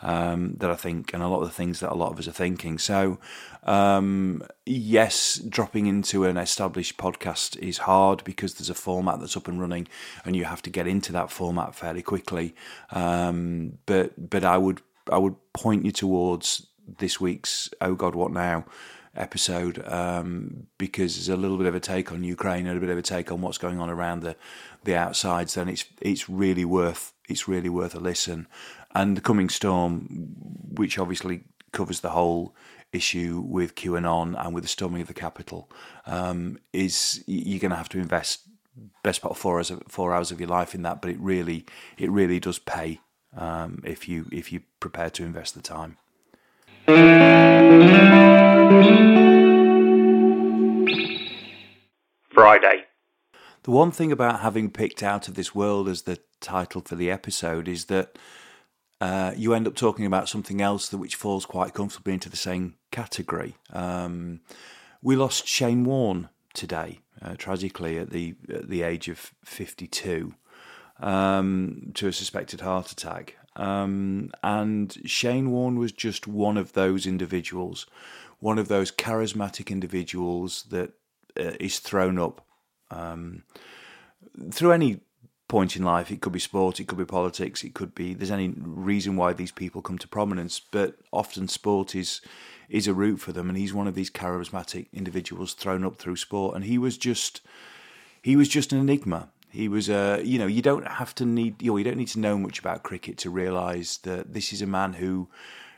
um, 0.02 0.56
that 0.58 0.70
I 0.70 0.76
think, 0.76 1.14
and 1.14 1.22
a 1.22 1.28
lot 1.28 1.42
of 1.42 1.48
the 1.48 1.54
things 1.54 1.80
that 1.80 1.92
a 1.92 1.96
lot 1.96 2.12
of 2.12 2.20
us 2.20 2.28
are 2.28 2.32
thinking. 2.32 2.78
So, 2.78 3.20
um, 3.64 4.44
yes, 4.66 5.36
dropping 5.36 5.88
into 5.88 6.26
an 6.26 6.38
established 6.38 6.98
podcast 6.98 7.58
is 7.58 7.80
hard 7.80 8.24
because 8.24 8.56
there's 8.56 8.70
a 8.70 8.76
format 8.76 9.20
that's 9.20 9.38
up 9.38 9.48
and 9.48 9.60
running, 9.60 9.88
and 10.26 10.36
you 10.36 10.46
have 10.46 10.62
to 10.64 10.70
get 10.70 10.88
into 10.88 11.12
that 11.14 11.32
format 11.32 11.76
fairly 11.76 12.02
quickly. 12.02 12.56
Um, 12.92 13.80
but 13.86 14.30
but 14.30 14.44
I 14.44 14.58
would 14.58 14.82
I 15.12 15.18
would 15.18 15.36
point 15.54 15.86
you 15.86 15.92
towards 15.92 16.68
this 16.98 17.20
week's 17.20 17.70
Oh 17.82 17.96
God, 17.96 18.16
What 18.16 18.32
Now 18.32 18.66
episode 19.16 19.86
um, 19.88 20.68
because 20.78 21.16
there's 21.16 21.30
a 21.30 21.38
little 21.38 21.58
bit 21.58 21.68
of 21.68 21.76
a 21.76 21.80
take 21.80 22.12
on 22.12 22.24
Ukraine 22.24 22.68
and 22.68 22.78
a 22.78 22.80
bit 22.80 22.90
of 22.90 22.98
a 22.98 23.02
take 23.02 23.32
on 23.32 23.42
what's 23.42 23.58
going 23.58 23.80
on 23.80 23.90
around 23.90 24.22
the 24.22 24.36
the 24.84 24.96
outsides. 24.96 25.56
Then 25.56 25.70
it's 25.70 25.86
it's 26.02 26.30
really 26.30 26.66
worth 26.66 27.14
it's 27.28 27.48
really 27.48 27.70
worth 27.70 27.96
a 27.96 28.00
listen. 28.00 28.48
And 28.96 29.16
the 29.16 29.22
coming 29.22 29.50
storm, 29.50 30.08
which 30.74 30.98
obviously 30.98 31.44
covers 31.72 32.00
the 32.00 32.10
whole 32.10 32.56
issue 32.92 33.44
with 33.46 33.76
QAnon 33.76 34.36
and 34.44 34.56
with 34.56 34.64
the 34.64 34.70
storming 34.70 35.02
of 35.02 35.08
the 35.08 35.14
Capitol, 35.14 35.70
um, 36.08 36.58
is 36.74 37.24
you're 37.28 37.60
going 37.60 37.70
to 37.70 37.78
have 37.78 37.90
to 37.90 38.00
invest 38.00 38.42
best 39.04 39.22
part 39.22 39.32
of 39.32 39.38
four 39.38 39.58
hours 39.58 39.70
of, 39.70 39.84
four 39.88 40.14
hours 40.14 40.32
of 40.32 40.40
your 40.40 40.50
life 40.50 40.74
in 40.74 40.82
that. 40.84 41.02
But 41.02 41.12
it 41.12 41.20
really 41.20 41.66
it 41.98 42.10
really 42.10 42.40
does 42.40 42.60
pay 42.60 43.00
um, 43.36 43.82
if 43.86 44.08
you 44.08 44.28
if 44.32 44.52
you 44.52 44.62
prepare 44.80 45.10
to 45.12 45.24
invest 45.24 45.56
the 45.56 45.62
time. 45.62 45.98
Friday. 52.40 52.86
The 53.64 53.72
one 53.72 53.92
thing 53.92 54.14
about 54.14 54.40
having 54.40 54.72
picked 54.72 55.04
Out 55.04 55.28
of 55.28 55.34
This 55.34 55.54
World 55.54 55.90
as 55.90 56.04
the 56.04 56.20
title 56.40 56.80
for 56.80 56.96
the 56.96 57.12
episode 57.12 57.68
is 57.68 57.86
that 57.86 58.18
uh, 59.02 59.34
you 59.36 59.54
end 59.54 59.68
up 59.68 59.76
talking 59.76 60.06
about 60.06 60.30
something 60.30 60.62
else 60.62 60.88
that 60.88 61.00
which 61.00 61.16
falls 61.16 61.46
quite 61.46 61.74
comfortably 61.74 62.14
into 62.14 62.30
the 62.30 62.38
same 62.38 62.76
category. 62.92 63.58
Um, 63.74 64.40
we 65.02 65.18
lost 65.18 65.48
Shane 65.48 65.84
Warne 65.84 66.30
today, 66.54 67.02
uh, 67.22 67.36
tragically 67.38 67.98
at 67.98 68.12
the 68.12 68.36
at 68.48 68.70
the 68.70 68.84
age 68.84 69.10
of 69.10 69.34
52, 69.44 70.34
um, 71.02 71.92
to 71.96 72.08
a 72.08 72.14
suspected 72.14 72.62
heart 72.62 72.90
attack. 72.90 73.36
Um, 73.58 74.32
and 74.42 74.98
Shane 75.04 75.52
Warne 75.52 75.78
was 75.78 75.92
just 75.92 76.26
one 76.26 76.56
of 76.56 76.72
those 76.72 77.06
individuals, 77.06 77.86
one 78.40 78.58
of 78.58 78.70
those 78.70 78.94
charismatic 78.94 79.70
individuals 79.70 80.64
that 80.70 80.94
uh, 81.38 81.54
is 81.60 81.80
thrown 81.80 82.18
up 82.18 82.46
um, 82.92 83.44
through 84.52 84.72
any 84.72 85.02
point 85.48 85.76
in 85.76 85.84
life. 85.84 86.12
It 86.12 86.22
could 86.22 86.34
be 86.34 86.40
sport, 86.40 86.80
it 86.80 86.88
could 86.88 86.98
be 86.98 87.06
politics, 87.06 87.64
it 87.64 87.74
could 87.74 87.94
be 87.94 88.14
there's 88.14 88.32
any 88.32 88.54
reason 88.56 89.16
why 89.16 89.34
these 89.34 89.52
people 89.52 89.82
come 89.82 89.98
to 89.98 90.08
prominence, 90.08 90.60
but 90.60 90.96
often 91.12 91.48
sport 91.48 91.96
is 91.96 92.22
is 92.70 92.88
a 92.88 92.94
route 92.94 93.20
for 93.20 93.32
them, 93.32 93.50
and 93.50 93.58
he's 93.58 93.74
one 93.74 93.88
of 93.88 93.96
these 93.96 94.12
charismatic 94.12 94.88
individuals 94.94 95.54
thrown 95.56 95.84
up 95.84 95.98
through 95.98 96.16
sport, 96.16 96.56
and 96.56 96.66
he 96.66 96.78
was 96.78 96.98
just 96.98 97.42
he 98.22 98.36
was 98.36 98.48
just 98.48 98.72
an 98.72 98.80
enigma. 98.80 99.30
He 99.50 99.68
was 99.68 99.90
a, 99.90 100.16
uh, 100.16 100.18
you 100.18 100.38
know, 100.38 100.46
you 100.46 100.62
don't 100.62 100.88
have 100.88 101.16
to 101.16 101.26
need, 101.26 101.62
you 101.62 101.72
know, 101.72 101.78
you 101.78 101.84
don't 101.84 101.98
need 101.98 102.10
to 102.10 102.20
know 102.20 102.38
much 102.38 102.60
about 102.60 102.84
cricket 102.84 103.18
to 103.20 103.32
realise 103.32 103.98
that 103.98 104.34
this 104.34 104.54
is 104.54 104.62
a 104.62 104.68
man 104.68 104.94
who, 104.94 105.28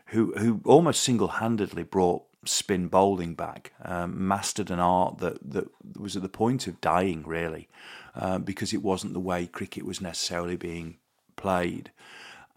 who, 0.08 0.34
who 0.38 0.60
almost 0.66 1.04
single-handedly 1.04 1.84
brought 1.84 2.24
spin 2.46 2.88
bowling 2.88 3.36
back, 3.36 3.74
um, 3.84 4.28
mastered 4.28 4.72
an 4.72 4.80
art 4.80 5.20
that 5.20 5.52
that 5.52 5.70
was 6.00 6.16
at 6.16 6.22
the 6.22 6.30
point 6.30 6.68
of 6.68 6.82
dying, 6.82 7.24
really, 7.26 7.68
uh, 8.16 8.40
because 8.40 8.74
it 8.74 8.82
wasn't 8.82 9.14
the 9.14 9.20
way 9.20 9.48
cricket 9.48 9.86
was 9.86 10.02
necessarily 10.02 10.56
being 10.56 10.98
played, 11.36 11.92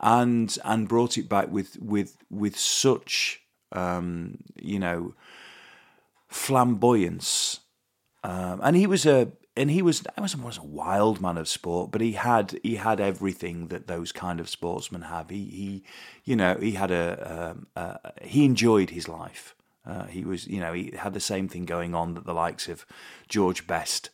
and 0.01 0.57
and 0.65 0.89
brought 0.89 1.19
it 1.19 1.29
back 1.29 1.51
with 1.51 1.77
with 1.81 2.17
with 2.31 2.59
such, 2.59 3.43
um, 3.73 4.39
you 4.57 4.79
know, 4.79 5.15
flamboyance. 6.29 7.61
Um, 8.23 8.61
and 8.63 8.75
he 8.75 8.87
was 8.87 9.05
a 9.05 9.33
and 9.57 9.71
he 9.71 9.83
was 9.83 10.03
I 10.17 10.21
was, 10.21 10.37
was 10.37 10.59
a 10.59 10.65
wild 10.65 11.21
man 11.21 11.39
of 11.39 11.49
sport, 11.49 11.93
but 11.93 12.01
he 12.01 12.13
had 12.13 12.59
he 12.63 12.77
had 12.77 13.01
everything 13.01 13.69
that 13.69 13.87
those 13.87 14.13
kind 14.13 14.41
of 14.41 14.49
sportsmen 14.49 15.03
have. 15.03 15.31
He 15.31 15.45
he, 15.45 15.85
you 16.25 16.37
know, 16.37 16.57
he 16.57 16.73
had 16.73 16.91
a, 16.91 17.57
a 17.77 18.13
he 18.23 18.45
enjoyed 18.45 18.91
his 18.91 19.09
life. 19.09 19.54
Uh, 19.87 20.07
he 20.07 20.25
was, 20.25 20.47
you 20.47 20.61
know, 20.61 20.73
he 20.73 20.93
had 20.97 21.15
the 21.15 21.21
same 21.21 21.49
thing 21.49 21.65
going 21.65 21.95
on 21.95 22.15
that 22.15 22.25
the 22.25 22.33
likes 22.33 22.69
of 22.69 22.87
George 23.29 23.67
Best 23.67 24.11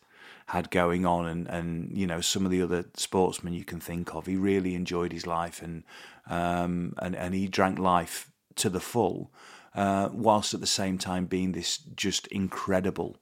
had 0.47 0.71
going 0.71 1.07
on, 1.07 1.27
and 1.27 1.47
and 1.49 1.97
you 1.97 2.07
know 2.07 2.21
some 2.21 2.45
of 2.45 2.51
the 2.51 2.63
other 2.63 2.85
sportsmen 2.95 3.53
you 3.53 3.65
can 3.65 3.79
think 3.79 4.15
of. 4.15 4.27
He 4.27 4.37
really 4.37 4.75
enjoyed 4.75 5.13
his 5.13 5.27
life, 5.27 5.63
and 5.63 5.85
um, 6.29 6.95
and 6.99 7.15
and 7.15 7.35
he 7.35 7.47
drank 7.47 7.79
life 7.79 8.33
to 8.57 8.69
the 8.69 8.81
full, 8.81 9.31
uh, 9.75 10.09
whilst 10.13 10.53
at 10.53 10.61
the 10.61 10.67
same 10.67 10.99
time 10.99 11.27
being 11.27 11.53
this 11.53 11.79
just 11.79 12.27
incredible 12.29 13.17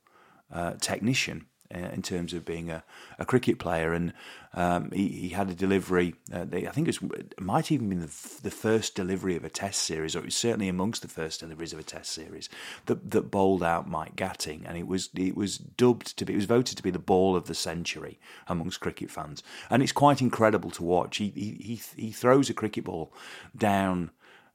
uh, 0.51 0.75
technician 0.81 1.48
in 1.71 2.03
terms 2.03 2.33
of 2.33 2.45
being 2.45 2.71
a, 2.71 2.83
a 3.19 3.25
cricket 3.25 3.59
player. 3.59 3.93
And 3.93 4.13
um, 4.55 4.91
he, 4.91 5.09
he, 5.09 5.29
had 5.31 5.51
a 5.51 5.55
delivery, 5.55 6.15
uh, 6.33 6.45
they, 6.45 6.67
I 6.67 6.71
think 6.71 6.89
it, 6.89 7.01
was, 7.01 7.11
it 7.19 7.41
might 7.41 7.71
even 7.71 7.91
been 7.91 8.01
the, 8.01 8.41
the, 8.43 8.51
first 8.51 8.95
delivery 8.95 9.37
of 9.37 9.45
a 9.45 9.51
test 9.51 9.83
series, 9.83 10.17
or 10.17 10.21
it 10.21 10.27
was 10.27 10.37
certainly 10.37 10.69
amongst 10.69 11.03
the 11.03 11.09
first 11.09 11.41
deliveries 11.41 11.73
of 11.73 11.79
a 11.79 11.83
test 11.83 12.11
series, 12.11 12.49
that, 12.87 13.11
that 13.11 13.31
bowled 13.31 13.63
out 13.63 13.89
Mike 13.89 14.17
Gatting. 14.17 14.65
And 14.67 14.79
it 14.79 14.87
was, 14.87 15.11
it 15.15 15.37
was 15.37 15.59
dubbed 15.59 16.17
to 16.17 16.25
be, 16.25 16.33
it 16.33 16.37
was 16.37 16.47
voted 16.47 16.77
to 16.79 16.83
be 16.83 16.91
the 16.91 16.99
ball 16.99 17.37
of 17.37 17.47
the 17.47 17.55
century 17.55 18.19
amongst 18.47 18.81
cricket 18.81 19.11
fans. 19.11 19.43
And 19.69 19.83
it's 19.83 19.93
quite 19.93 20.23
incredible 20.23 20.71
to 20.73 20.83
watch. 20.83 21.19
He, 21.19 21.31
he, 21.31 21.81
he 21.97 22.11
throws 22.13 22.49
a 22.49 22.55
cricket 22.55 22.85
ball 22.85 23.13
down. 23.57 24.11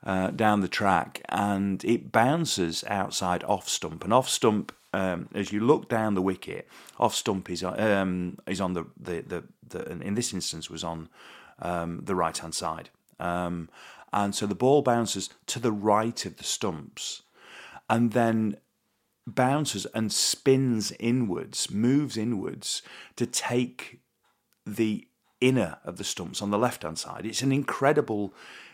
Uh, 0.06 0.32
down 0.32 0.60
the 0.60 0.68
track 0.68 1.22
and 1.30 1.86
it 1.86 2.12
bounces 2.12 2.84
outside 2.88 3.42
off 3.46 3.70
stump 3.70 4.04
and 4.04 4.12
off 4.12 4.28
stump 4.28 4.74
um, 4.94 5.28
as 5.34 5.52
you 5.52 5.60
look 5.60 5.90
down 5.90 6.14
the 6.14 6.22
wicket, 6.22 6.68
off 7.00 7.16
stump 7.16 7.50
is 7.50 7.64
um, 7.64 8.38
is 8.46 8.62
on 8.62 8.74
the, 8.74 8.86
the, 9.00 9.22
the, 9.22 9.44
the 9.68 9.92
in 9.92 10.14
this 10.14 10.34
instance 10.34 10.70
was 10.70 10.84
on 10.84 11.10
um, 11.60 12.02
the 12.04 12.16
right 12.16 12.38
hand 12.38 12.54
side, 12.54 12.90
um, 13.20 13.70
and 14.12 14.36
so 14.36 14.46
the 14.46 14.56
ball 14.56 14.84
bounces 14.84 15.30
to 15.48 15.60
the 15.60 15.72
right 15.72 16.26
of 16.26 16.38
the 16.38 16.44
stumps, 16.44 17.24
and 17.90 18.12
then 18.12 18.58
bounces 19.26 19.88
and 19.96 20.12
spins 20.12 20.94
inwards, 21.00 21.72
moves 21.72 22.16
inwards 22.16 22.84
to 23.16 23.26
take 23.26 24.00
the 24.66 25.08
inner 25.42 25.78
of 25.84 25.98
the 25.98 26.04
stumps 26.04 26.42
on 26.42 26.52
the 26.52 26.58
left 26.58 26.84
hand 26.84 27.00
side. 27.00 27.26
It's 27.26 27.42
an 27.42 27.52
incredible 27.52 28.34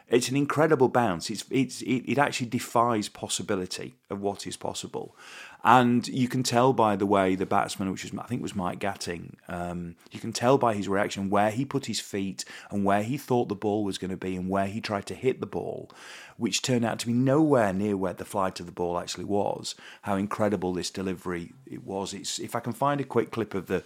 it's 0.09 0.29
an 0.29 0.35
incredible 0.35 0.89
bounce. 0.89 1.29
It's, 1.29 1.45
it's, 1.51 1.81
it, 1.81 2.11
it 2.11 2.17
actually 2.17 2.47
defies 2.47 3.09
possibility 3.09 3.95
of 4.09 4.19
what 4.19 4.47
is 4.47 4.57
possible. 4.57 5.15
And 5.63 6.07
you 6.07 6.27
can 6.27 6.41
tell 6.41 6.73
by 6.73 6.95
the 6.95 7.05
way 7.05 7.35
the 7.35 7.45
batsman, 7.45 7.91
which 7.91 8.03
was, 8.03 8.13
I 8.17 8.25
think 8.25 8.41
was 8.41 8.55
Mike 8.55 8.79
Gatting, 8.79 9.35
um, 9.47 9.95
you 10.09 10.19
can 10.19 10.33
tell 10.33 10.57
by 10.57 10.73
his 10.73 10.87
reaction 10.87 11.29
where 11.29 11.51
he 11.51 11.65
put 11.65 11.85
his 11.85 11.99
feet 11.99 12.45
and 12.71 12.85
where 12.85 13.03
he 13.03 13.17
thought 13.17 13.49
the 13.49 13.55
ball 13.55 13.83
was 13.83 13.97
going 13.97 14.11
to 14.11 14.17
be 14.17 14.35
and 14.35 14.49
where 14.49 14.67
he 14.67 14.81
tried 14.81 15.05
to 15.07 15.15
hit 15.15 15.41
the 15.41 15.45
ball, 15.45 15.91
which 16.37 16.61
turned 16.61 16.85
out 16.85 16.97
to 16.99 17.07
be 17.07 17.13
nowhere 17.13 17.73
near 17.73 17.97
where 17.97 18.13
the 18.13 18.25
flight 18.25 18.59
of 18.59 18.65
the 18.65 18.71
ball 18.71 18.97
actually 18.97 19.25
was. 19.25 19.75
How 20.03 20.15
incredible 20.15 20.73
this 20.73 20.89
delivery 20.89 21.53
it 21.67 21.83
was. 21.83 22.13
It's 22.13 22.39
if 22.39 22.55
I 22.55 22.61
can 22.61 22.73
find 22.73 22.99
a 22.99 23.05
quick 23.05 23.31
clip 23.31 23.53
of 23.53 23.67
the 23.67 23.83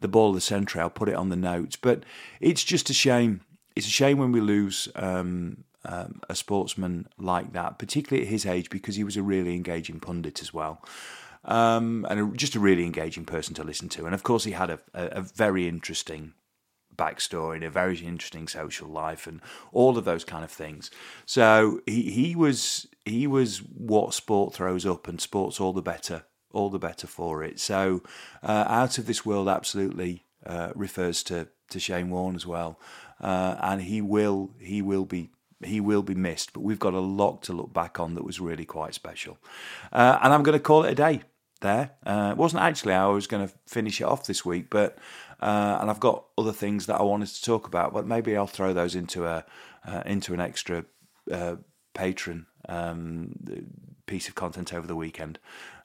the 0.00 0.08
ball 0.08 0.30
of 0.30 0.34
the 0.34 0.40
centre, 0.42 0.80
I'll 0.80 0.90
put 0.90 1.08
it 1.08 1.14
on 1.14 1.30
the 1.30 1.36
notes. 1.36 1.76
But 1.76 2.02
it's 2.38 2.62
just 2.62 2.90
a 2.90 2.92
shame 2.92 3.40
it's 3.76 3.86
a 3.86 3.90
shame 3.90 4.18
when 4.18 4.32
we 4.32 4.40
lose 4.40 4.88
um, 4.94 5.64
um, 5.84 6.20
a 6.28 6.34
sportsman 6.34 7.08
like 7.18 7.52
that, 7.52 7.78
particularly 7.78 8.26
at 8.26 8.30
his 8.30 8.46
age, 8.46 8.70
because 8.70 8.96
he 8.96 9.04
was 9.04 9.16
a 9.16 9.22
really 9.22 9.54
engaging 9.54 10.00
pundit 10.00 10.40
as 10.40 10.54
well. 10.54 10.82
Um, 11.44 12.06
and 12.08 12.20
a, 12.20 12.36
just 12.36 12.54
a 12.54 12.60
really 12.60 12.84
engaging 12.84 13.24
person 13.24 13.54
to 13.54 13.64
listen 13.64 13.88
to. 13.90 14.06
And 14.06 14.14
of 14.14 14.22
course, 14.22 14.44
he 14.44 14.52
had 14.52 14.70
a, 14.70 14.78
a, 14.94 15.04
a 15.06 15.20
very 15.20 15.68
interesting 15.68 16.32
backstory 16.96 17.56
and 17.56 17.64
a 17.64 17.70
very 17.70 17.98
interesting 17.98 18.48
social 18.48 18.88
life 18.88 19.26
and 19.26 19.40
all 19.72 19.98
of 19.98 20.04
those 20.04 20.24
kind 20.24 20.44
of 20.44 20.50
things. 20.50 20.90
So 21.26 21.80
he, 21.86 22.10
he 22.10 22.36
was 22.36 22.86
he 23.04 23.26
was 23.26 23.58
what 23.58 24.14
sport 24.14 24.54
throws 24.54 24.86
up, 24.86 25.06
and 25.06 25.20
sport's 25.20 25.60
all 25.60 25.72
the 25.72 25.82
better, 25.82 26.24
all 26.52 26.70
the 26.70 26.78
better 26.78 27.06
for 27.06 27.42
it. 27.42 27.60
So 27.60 28.02
uh, 28.42 28.64
out 28.66 28.96
of 28.96 29.06
this 29.06 29.26
world, 29.26 29.48
absolutely 29.48 30.24
uh, 30.46 30.70
refers 30.74 31.22
to 31.24 31.48
to 31.70 31.80
Shane 31.80 32.08
Warne 32.10 32.36
as 32.36 32.46
well 32.46 32.78
uh, 33.20 33.56
and 33.60 33.82
he 33.82 34.00
will 34.00 34.50
he 34.58 34.82
will 34.82 35.04
be 35.04 35.30
he 35.62 35.80
will 35.80 36.02
be 36.02 36.14
missed. 36.14 36.52
But 36.52 36.60
we've 36.60 36.78
got 36.78 36.94
a 36.94 37.00
lot 37.00 37.42
to 37.44 37.52
look 37.52 37.72
back 37.72 37.98
on 37.98 38.14
that 38.14 38.24
was 38.24 38.40
really 38.40 38.64
quite 38.64 38.94
special, 38.94 39.38
uh, 39.92 40.18
and 40.22 40.32
I'm 40.32 40.42
going 40.42 40.58
to 40.58 40.62
call 40.62 40.84
it 40.84 40.92
a 40.92 40.94
day. 40.94 41.22
There, 41.60 41.92
uh, 42.04 42.28
it 42.32 42.36
wasn't 42.36 42.62
actually 42.62 42.92
how 42.92 43.10
I 43.10 43.14
was 43.14 43.26
going 43.26 43.48
to 43.48 43.54
finish 43.66 43.98
it 43.98 44.04
off 44.04 44.26
this 44.26 44.44
week, 44.44 44.68
but 44.68 44.98
uh, 45.40 45.78
and 45.80 45.90
I've 45.90 46.00
got 46.00 46.24
other 46.36 46.52
things 46.52 46.86
that 46.86 47.00
I 47.00 47.02
wanted 47.02 47.28
to 47.28 47.42
talk 47.42 47.66
about, 47.66 47.94
but 47.94 48.06
maybe 48.06 48.36
I'll 48.36 48.46
throw 48.46 48.74
those 48.74 48.94
into 48.94 49.26
a 49.26 49.44
uh, 49.86 50.02
into 50.04 50.34
an 50.34 50.40
extra 50.40 50.84
uh, 51.30 51.56
patron 51.94 52.46
um, 52.68 53.34
piece 54.06 54.28
of 54.28 54.34
content 54.34 54.74
over 54.74 54.86
the 54.86 54.96
weekend. 54.96 55.38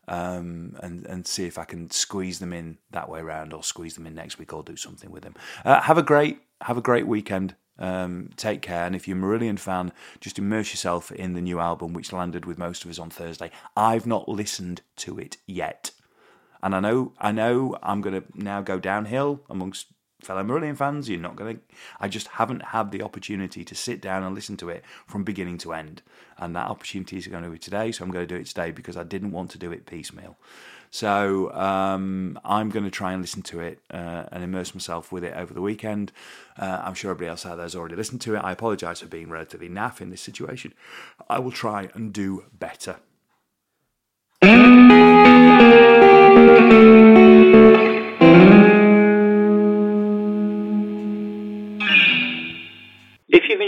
Um, 0.07 0.75
and 0.81 1.05
and 1.05 1.27
see 1.27 1.45
if 1.45 1.59
I 1.59 1.65
can 1.65 1.91
squeeze 1.91 2.39
them 2.39 2.51
in 2.51 2.79
that 2.89 3.09
way 3.09 3.19
around, 3.19 3.53
or 3.53 3.63
squeeze 3.63 3.93
them 3.93 4.07
in 4.07 4.15
next 4.15 4.39
week, 4.39 4.51
or 4.51 4.63
do 4.63 4.75
something 4.75 5.11
with 5.11 5.21
them. 5.21 5.35
Uh, 5.63 5.81
have 5.81 5.99
a 5.99 6.03
great 6.03 6.39
have 6.61 6.77
a 6.77 6.81
great 6.81 7.07
weekend. 7.07 7.55
Um, 7.77 8.31
take 8.35 8.61
care. 8.61 8.85
And 8.85 8.95
if 8.95 9.07
you're 9.07 9.17
a 9.17 9.21
Marillion 9.21 9.57
fan, 9.57 9.93
just 10.19 10.37
immerse 10.37 10.71
yourself 10.71 11.11
in 11.11 11.33
the 11.33 11.41
new 11.41 11.59
album, 11.59 11.93
which 11.93 12.11
landed 12.11 12.45
with 12.45 12.57
most 12.57 12.83
of 12.83 12.91
us 12.91 12.99
on 12.99 13.09
Thursday. 13.09 13.51
I've 13.77 14.05
not 14.05 14.27
listened 14.27 14.81
to 14.97 15.17
it 15.17 15.37
yet. 15.47 15.91
And 16.61 16.75
I 16.75 16.81
know, 16.81 17.13
I 17.19 17.31
know, 17.31 17.77
I'm 17.81 18.01
going 18.01 18.21
to 18.21 18.27
now 18.35 18.61
go 18.61 18.79
downhill 18.79 19.41
amongst 19.49 19.87
fellow 20.21 20.43
Marillion 20.43 20.77
fans. 20.77 21.09
You're 21.09 21.19
not 21.19 21.35
going 21.35 21.57
to. 21.57 21.61
I 21.99 22.07
just 22.07 22.27
haven't 22.27 22.65
had 22.65 22.91
the 22.91 23.01
opportunity 23.01 23.63
to 23.63 23.75
sit 23.75 24.01
down 24.01 24.23
and 24.23 24.35
listen 24.35 24.57
to 24.57 24.69
it 24.69 24.83
from 25.07 25.23
beginning 25.23 25.57
to 25.59 25.73
end, 25.73 26.01
and 26.37 26.55
that 26.55 26.67
opportunity 26.67 27.17
is 27.17 27.27
going 27.27 27.43
to 27.43 27.49
be 27.49 27.57
today. 27.57 27.91
So 27.91 28.03
I'm 28.03 28.11
going 28.11 28.27
to 28.27 28.35
do 28.35 28.39
it 28.39 28.47
today 28.47 28.71
because 28.71 28.97
I 28.97 29.03
didn't 29.03 29.31
want 29.31 29.51
to 29.51 29.57
do 29.57 29.71
it 29.71 29.85
piecemeal. 29.85 30.37
So 30.91 31.53
um, 31.53 32.39
I'm 32.43 32.69
going 32.69 32.85
to 32.85 32.91
try 32.91 33.13
and 33.13 33.21
listen 33.21 33.43
to 33.43 33.59
it 33.59 33.79
uh, 33.91 34.23
and 34.31 34.43
immerse 34.43 34.73
myself 34.73 35.11
with 35.11 35.23
it 35.23 35.35
over 35.35 35.53
the 35.53 35.61
weekend. 35.61 36.11
Uh, 36.57 36.81
I'm 36.83 36.95
sure 36.95 37.11
everybody 37.11 37.29
else 37.29 37.45
out 37.45 37.57
there 37.57 37.65
has 37.65 37.75
already 37.75 37.95
listened 37.95 38.21
to 38.21 38.35
it. 38.35 38.39
I 38.39 38.51
apologise 38.51 39.01
for 39.01 39.07
being 39.07 39.29
relatively 39.29 39.69
naff 39.69 40.01
in 40.01 40.09
this 40.09 40.21
situation. 40.21 40.73
I 41.29 41.39
will 41.39 41.51
try 41.51 41.89
and 41.93 42.11
do 42.11 42.45
better. 42.57 42.97